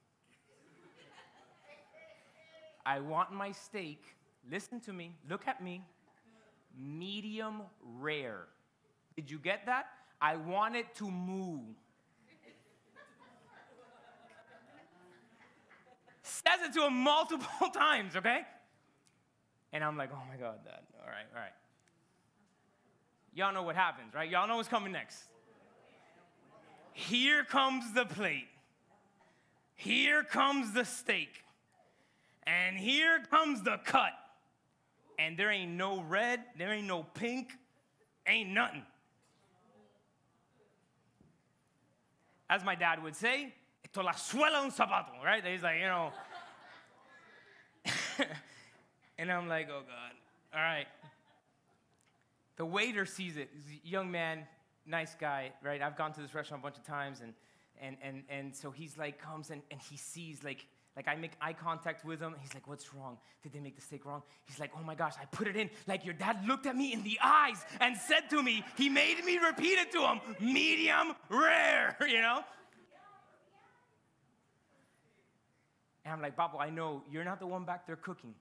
I 2.87 3.01
want 3.01 3.33
my 3.33 3.51
steak, 3.53 4.03
listen 4.51 4.79
to 4.81 4.93
me, 4.93 5.17
look 5.29 5.49
at 5.49 5.63
me, 5.63 5.83
medium 6.79 7.63
rare. 7.99 8.45
Did 9.17 9.31
you 9.31 9.39
get 9.39 9.65
that? 9.67 9.87
I 10.21 10.37
want 10.37 10.77
it 10.77 10.95
to 10.97 11.11
move. 11.11 11.63
Says 16.23 16.61
it 16.63 16.75
to 16.75 16.87
him 16.87 16.95
multiple 16.95 17.69
times, 17.73 18.17
okay? 18.17 18.41
And 19.73 19.83
I'm 19.83 19.97
like, 19.97 20.11
oh 20.13 20.23
my 20.31 20.37
God, 20.37 20.65
Dad. 20.65 20.81
All 21.01 21.09
right, 21.11 21.27
all 21.35 21.41
right. 21.41 21.53
Y'all 23.35 23.53
know 23.53 23.63
what 23.65 23.75
happens, 23.75 24.15
right? 24.15 24.31
Y'all 24.31 24.47
know 24.47 24.57
what's 24.57 24.69
coming 24.69 24.93
next. 24.93 25.19
Here 26.93 27.43
comes 27.45 27.93
the 27.93 28.05
plate. 28.05 28.47
Here 29.75 30.23
comes 30.23 30.73
the 30.73 30.85
steak. 30.85 31.43
And 32.47 32.77
here 32.77 33.25
comes 33.31 33.63
the 33.63 33.79
cut. 33.85 34.13
And 35.19 35.37
there 35.37 35.51
ain't 35.51 35.73
no 35.73 36.01
red, 36.03 36.41
there 36.59 36.73
ain't 36.73 36.87
no 36.87 37.03
pink, 37.03 37.53
ain't 38.27 38.51
nothing. 38.51 38.83
As 42.49 42.65
my 42.65 42.75
dad 42.75 43.03
would 43.03 43.17
say, 43.17 43.53
esto 43.85 44.03
la 44.03 44.13
suela 44.13 44.63
un 44.63 44.71
zapato, 44.71 45.23
right? 45.25 45.45
He's 45.45 45.63
like, 45.63 45.81
you 45.81 45.87
know. 45.87 46.13
and 49.19 49.31
I'm 49.31 49.49
like, 49.49 49.69
oh 49.71 49.83
God, 49.83 50.13
all 50.55 50.61
right. 50.61 50.87
The 52.57 52.67
waiter 52.67 53.05
sees 53.07 53.37
it. 53.37 53.51
Young 53.83 54.11
man, 54.11 54.47
nice 54.87 55.15
guy, 55.15 55.53
right? 55.63 55.83
I've 55.83 55.97
gone 55.97 56.13
to 56.13 56.21
this 56.21 56.35
restaurant 56.35 56.63
a 56.63 56.65
bunch 56.65 56.77
of 56.77 56.85
times, 56.85 57.21
and 57.21 57.35
and 57.81 57.97
and 58.03 58.23
and 58.29 58.55
so 58.55 58.71
he's 58.71 58.97
like 58.97 59.21
comes 59.21 59.51
and, 59.51 59.63
and 59.71 59.81
he 59.81 59.97
sees 59.97 60.45
like 60.45 60.67
like 60.97 61.09
I 61.09 61.17
make 61.17 61.33
eye 61.41 61.53
contact 61.53 62.05
with 62.05 62.21
him. 62.21 62.35
He's 62.41 62.55
like, 62.55 62.69
What's 62.69 62.95
wrong? 62.95 63.19
Did 63.43 63.53
they 63.53 63.61
make 63.61 63.75
the 63.75 63.83
steak 63.83 64.05
wrong? 64.05 64.23
He's 64.47 64.61
like, 64.61 64.71
Oh 64.79 64.85
my 64.85 64.95
gosh, 64.95 65.15
I 65.21 65.25
put 65.27 65.49
it 65.49 65.57
in. 65.57 65.71
Like 65.87 66.05
your 66.05 66.15
dad 66.15 66.47
looked 66.47 66.67
at 66.67 66.77
me 66.77 66.93
in 66.93 67.03
the 67.03 67.19
eyes 67.23 67.65
and 67.81 67.97
said 67.97 68.31
to 68.31 68.43
me, 68.43 68.65
He 68.77 68.89
made 68.89 69.25
me 69.25 69.39
repeat 69.39 69.79
it 69.79 69.93
to 69.93 70.01
him, 70.01 70.21
medium 70.41 71.15
rare, 71.29 71.97
you 72.07 72.21
know? 72.21 72.45
And 76.05 76.13
I'm 76.13 76.21
like, 76.21 76.37
Papa, 76.37 76.59
I 76.59 76.71
know 76.71 77.03
you're 77.11 77.25
not 77.25 77.41
the 77.41 77.47
one 77.47 77.65
back 77.65 77.87
there 77.87 77.97
cooking. 77.97 78.35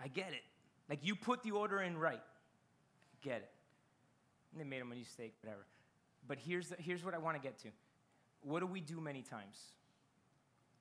I 0.00 0.08
get 0.08 0.28
it. 0.32 0.42
Like 0.88 1.00
you 1.02 1.16
put 1.16 1.42
the 1.42 1.50
order 1.50 1.82
in 1.82 1.98
right. 1.98 2.22
Get 3.26 3.38
it. 3.38 3.50
And 4.52 4.60
they 4.60 4.64
made 4.64 4.80
him 4.80 4.92
a 4.92 5.04
steak, 5.04 5.34
whatever. 5.42 5.66
But 6.28 6.38
here's, 6.38 6.68
the, 6.68 6.76
here's 6.78 7.04
what 7.04 7.12
I 7.12 7.18
want 7.18 7.36
to 7.36 7.42
get 7.42 7.58
to. 7.62 7.68
What 8.42 8.60
do 8.60 8.66
we 8.66 8.80
do 8.80 9.00
many 9.00 9.22
times? 9.22 9.58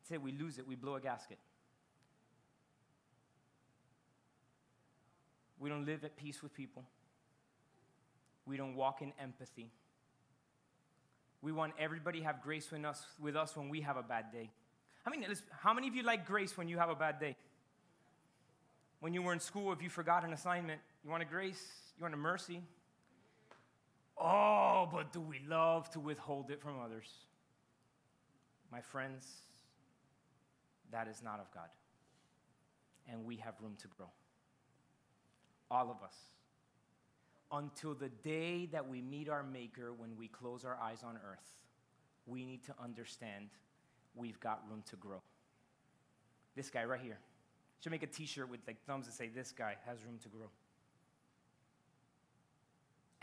Say 0.08 0.20
we 0.20 0.32
lose 0.32 0.60
it, 0.60 0.68
we 0.68 0.76
blow 0.76 0.94
a 0.94 1.02
gasket. 1.02 1.40
We 5.60 5.70
don't 5.70 5.88
live 5.88 6.04
at 6.04 6.18
peace 6.18 6.44
with 6.44 6.54
people. 6.54 6.84
We 8.46 8.58
don't 8.58 8.76
walk 8.76 9.02
in 9.02 9.12
empathy. 9.20 9.72
We 11.42 11.52
want 11.52 11.74
everybody 11.80 12.20
to 12.20 12.26
have 12.26 12.44
grace 12.44 12.70
with 12.70 12.86
us, 12.86 13.04
with 13.20 13.36
us 13.36 13.58
when 13.58 13.70
we 13.70 13.82
have 13.82 13.98
a 13.98 14.04
bad 14.04 14.32
day. 14.32 14.52
I 15.04 15.10
mean, 15.10 15.26
how 15.62 15.74
many 15.74 15.88
of 15.88 15.96
you 15.96 16.04
like 16.04 16.28
grace 16.28 16.56
when 16.56 16.68
you 16.68 16.78
have 16.78 16.90
a 16.90 16.96
bad 16.96 17.20
day? 17.20 17.38
When 19.00 19.16
you 19.16 19.24
were 19.24 19.34
in 19.34 19.40
school, 19.40 19.74
if 19.74 19.82
you 19.82 19.90
forgot 19.90 20.24
an 20.24 20.34
assignment, 20.34 20.80
you 21.04 21.10
want 21.10 21.24
a 21.24 21.26
grace, 21.26 21.64
you 21.98 22.04
want 22.04 22.14
a 22.14 22.18
mercy. 22.18 22.62
Oh, 24.18 24.88
but 24.92 25.12
do 25.12 25.20
we 25.20 25.42
love 25.48 25.90
to 25.92 26.00
withhold 26.00 26.52
it 26.52 26.62
from 26.62 26.80
others? 26.84 27.10
My 28.72 28.82
friends, 28.82 29.28
that 30.92 31.08
is 31.08 31.22
not 31.22 31.40
of 31.40 31.52
God. 31.54 31.70
And 33.12 33.26
we 33.26 33.38
have 33.38 33.54
room 33.62 33.76
to 33.82 33.88
grow. 33.88 34.10
All 35.70 35.92
of 35.92 36.04
us. 36.04 36.16
Until 37.52 37.94
the 37.94 38.10
day 38.10 38.68
that 38.72 38.88
we 38.88 39.02
meet 39.02 39.30
our 39.30 39.44
Maker 39.44 39.94
when 39.94 40.18
we 40.18 40.28
close 40.28 40.66
our 40.66 40.78
eyes 40.82 41.04
on 41.04 41.16
earth, 41.16 41.56
we 42.26 42.44
need 42.44 42.64
to 42.64 42.74
understand 42.84 43.50
we've 44.16 44.40
got 44.40 44.64
room 44.70 44.84
to 44.90 44.96
grow. 44.96 45.22
This 46.56 46.70
guy 46.70 46.86
right 46.86 47.00
here. 47.02 47.20
Should 47.82 47.92
make 47.92 48.04
a 48.04 48.08
t 48.08 48.26
shirt 48.26 48.50
with 48.50 48.62
like 48.66 48.78
thumbs 48.88 49.06
that 49.06 49.14
say, 49.14 49.28
This 49.28 49.52
guy 49.52 49.76
has 49.86 50.04
room 50.04 50.18
to 50.24 50.30
grow. 50.30 50.48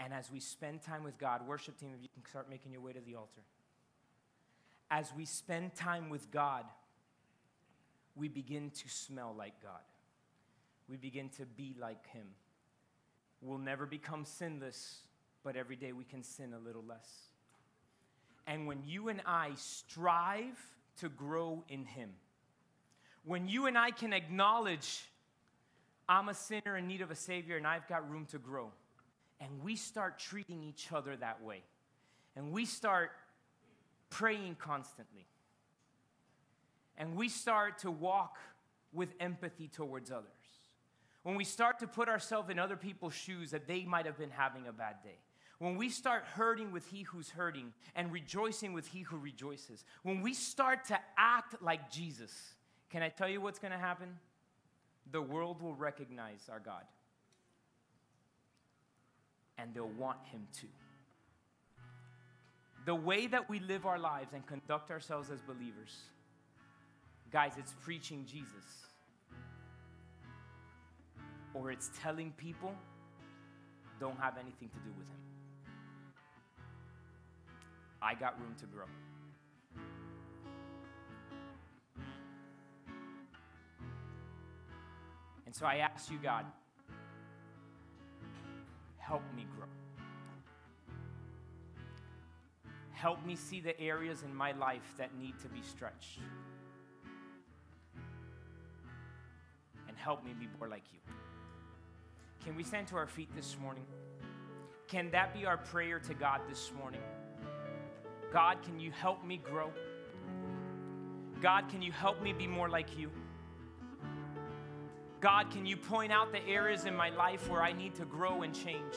And 0.03 0.13
as 0.13 0.33
we 0.33 0.41
spend 0.41 0.83
time 0.83 1.05
with 1.05 1.17
God, 1.19 1.47
worship 1.47 1.79
team, 1.79 1.91
if 1.97 2.03
you 2.03 2.09
can 2.13 2.29
start 2.29 2.51
making 2.51 2.73
your 2.73 2.81
way 2.81 2.93
to 2.93 3.01
the 3.01 3.15
altar. 3.15 3.43
As 4.91 5.13
we 5.17 5.25
spend 5.25 5.75
time 5.75 6.11
with 6.11 6.31
God, 6.31 6.65
we 8.17 8.27
begin 8.27 8.71
to 8.71 8.89
smell 8.89 9.35
like 9.37 9.55
God. 9.63 9.81
We 10.89 10.97
begin 10.97 11.29
to 11.39 11.47
be 11.47 11.77
like 11.81 12.07
Him. 12.09 12.27
We'll 13.41 13.59
never 13.59 13.87
become 13.87 14.25
sinless, 14.25 15.03
but 15.45 15.57
every 15.57 15.77
day 15.77 15.93
we 15.93 16.05
can 16.05 16.25
sin 16.25 16.53
a 16.53 16.59
little 16.59 16.85
less. 16.87 17.09
And 18.47 18.67
when 18.67 18.83
you 18.85 19.09
and 19.09 19.23
I 19.25 19.51
strive 19.55 20.59
to 20.99 21.09
grow 21.09 21.63
in 21.69 21.85
Him, 21.85 22.11
when 23.25 23.47
you 23.47 23.67
and 23.67 23.79
I 23.79 23.93
can 23.93 24.13
acknowledge, 24.13 25.05
I'm 26.09 26.29
a 26.29 26.35
sinner 26.35 26.77
in 26.77 26.89
need 26.89 27.03
of 27.03 27.13
a 27.13 27.17
Savior 27.17 27.57
and 27.57 27.67
I've 27.67 27.87
got 27.87 28.11
room 28.11 28.27
to 28.33 28.39
grow, 28.39 28.73
and 29.43 29.63
we 29.63 29.75
start 29.75 30.19
treating 30.19 30.63
each 30.63 30.93
other 30.93 31.17
that 31.17 31.43
way, 31.43 31.63
and 32.37 32.53
we 32.53 32.65
start 32.65 33.11
praying 34.09 34.57
constantly, 34.59 35.27
and 36.97 37.17
we 37.17 37.29
start 37.29 37.79
to 37.79 37.91
walk 37.91 38.39
with 38.93 39.13
empathy 39.19 39.67
towards 39.67 40.13
others, 40.13 40.29
when 41.25 41.35
we 41.35 41.45
start 41.45 41.81
to 41.81 41.89
put 41.89 42.09
ourselves 42.09 42.51
in 42.51 42.59
other 42.59 42.77
people's 42.77 43.15
shoes 43.15 43.51
that 43.51 43.67
they 43.67 43.85
might 43.85 44.07
have 44.07 44.17
been 44.17 44.31
having 44.31 44.69
a 44.69 44.73
bad 44.73 44.97
day, 45.03 45.19
when 45.59 45.77
we 45.77 45.89
start 45.89 46.25
hurting 46.25 46.73
with 46.73 46.87
he 46.87 47.03
who's 47.03 47.31
hurting 47.31 47.73
and 47.95 48.13
rejoicing 48.13 48.73
with 48.73 48.87
he 48.87 49.03
who 49.03 49.17
rejoices, 49.17 49.85
when 50.03 50.21
we 50.21 50.35
start 50.35 50.85
to 50.87 50.99
act 51.17 51.61
like 51.61 51.91
Jesus, 51.91 52.55
can 52.91 53.03
I 53.03 53.09
tell 53.09 53.29
you 53.29 53.41
what's 53.41 53.59
going 53.59 53.73
to 53.73 53.79
happen? 53.79 54.19
The 55.11 55.23
world 55.23 55.63
will 55.63 55.75
recognize 55.75 56.49
our 56.51 56.61
God. 56.61 56.83
And 59.59 59.75
they'll 59.75 59.87
want 59.89 60.19
him 60.31 60.47
to. 60.61 60.67
The 62.85 62.95
way 62.95 63.27
that 63.29 63.49
we 63.49 63.61
live 63.61 63.87
our 63.87 63.99
lives 63.99 64.33
and 64.33 64.45
conduct 64.47 64.91
ourselves 64.91 65.31
as 65.31 65.41
believers, 65.41 65.97
guys, 67.31 67.53
it's 67.59 67.75
preaching 67.81 68.25
Jesus. 68.27 68.87
Or 71.55 71.71
it's 71.71 71.91
telling 72.03 72.33
people 72.37 72.75
don't 74.01 74.19
have 74.19 74.37
anything 74.37 74.69
to 74.69 74.79
do 74.79 74.91
with 74.99 75.07
him. 75.07 75.23
I 78.01 78.15
got 78.15 78.39
room 78.41 78.55
to 78.59 78.67
grow. 78.67 78.87
And 85.47 85.55
so 85.55 85.67
I 85.67 85.77
ask 85.77 86.11
you, 86.11 86.19
God, 86.21 86.47
help 89.03 89.23
me 89.35 89.47
grow. 89.57 89.67
Help 92.93 93.25
me 93.27 93.35
see 93.35 93.61
the 93.61 93.79
areas 93.81 94.23
in 94.23 94.35
my 94.35 94.53
life 94.53 94.95
that 94.97 95.11
need 95.21 95.39
to 95.41 95.49
be 95.49 95.61
stretched. 95.61 96.21
And 99.89 99.97
help 99.97 100.25
me 100.25 100.33
be 100.39 100.47
more 100.59 100.69
like 100.69 100.85
you. 100.93 101.01
Can 102.45 102.57
we 102.57 102.63
stand 102.63 102.87
to 102.89 102.97
our 102.97 103.09
feet 103.09 103.29
this 103.35 103.57
morning? 103.61 103.85
Can 104.87 105.11
that 105.11 105.35
be 105.35 105.47
our 105.47 105.57
prayer 105.57 105.99
to 105.99 106.15
God 106.15 106.41
this 106.49 106.71
morning? 106.79 107.01
God, 108.33 108.63
can 108.63 108.79
you 108.79 108.93
help 108.93 109.25
me 109.25 109.37
grow? 109.37 109.71
God, 111.41 111.69
can 111.69 111.83
you 111.83 111.91
help 111.91 112.23
me 112.23 112.33
be 112.33 112.47
more 112.47 112.69
like 112.69 112.97
you? 112.97 113.11
God, 115.23 115.53
can 115.53 115.65
you 115.65 115.77
point 115.77 116.11
out 116.11 116.33
the 116.33 116.45
areas 116.49 116.85
in 116.85 116.97
my 116.97 117.11
life 117.11 117.49
where 117.49 117.63
I 117.63 117.73
need 117.73 117.95
to 117.95 118.05
grow 118.05 118.43
and 118.43 118.53
change? 118.53 118.97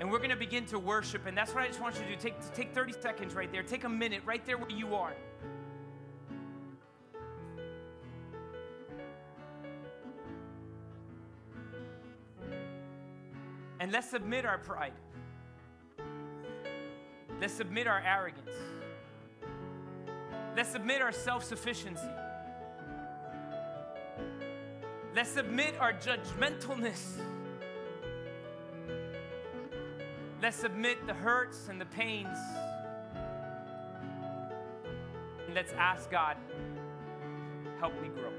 And 0.00 0.10
we're 0.10 0.18
going 0.18 0.30
to 0.30 0.36
begin 0.36 0.66
to 0.66 0.80
worship, 0.80 1.26
and 1.26 1.38
that's 1.38 1.54
what 1.54 1.62
I 1.62 1.68
just 1.68 1.80
want 1.80 1.94
you 1.94 2.02
to 2.02 2.08
do. 2.08 2.16
Take, 2.16 2.54
take 2.54 2.74
30 2.74 2.92
seconds 3.00 3.34
right 3.34 3.50
there. 3.52 3.62
Take 3.62 3.84
a 3.84 3.88
minute 3.88 4.22
right 4.26 4.44
there 4.44 4.58
where 4.58 4.68
you 4.68 4.96
are. 4.96 5.14
And 13.78 13.92
let's 13.92 14.10
submit 14.10 14.44
our 14.44 14.58
pride. 14.58 14.92
Let's 17.40 17.54
submit 17.54 17.86
our 17.86 18.02
arrogance. 18.04 18.73
Let's 20.56 20.70
submit 20.70 21.02
our 21.02 21.12
self 21.12 21.42
sufficiency. 21.44 22.08
Let's 25.14 25.30
submit 25.30 25.74
our 25.80 25.92
judgmentalness. 25.92 27.20
Let's 30.42 30.56
submit 30.56 31.06
the 31.06 31.14
hurts 31.14 31.68
and 31.68 31.80
the 31.80 31.86
pains. 31.86 32.38
Let's 35.54 35.72
ask 35.72 36.10
God, 36.10 36.36
help 37.78 37.94
me 38.02 38.08
grow. 38.08 38.32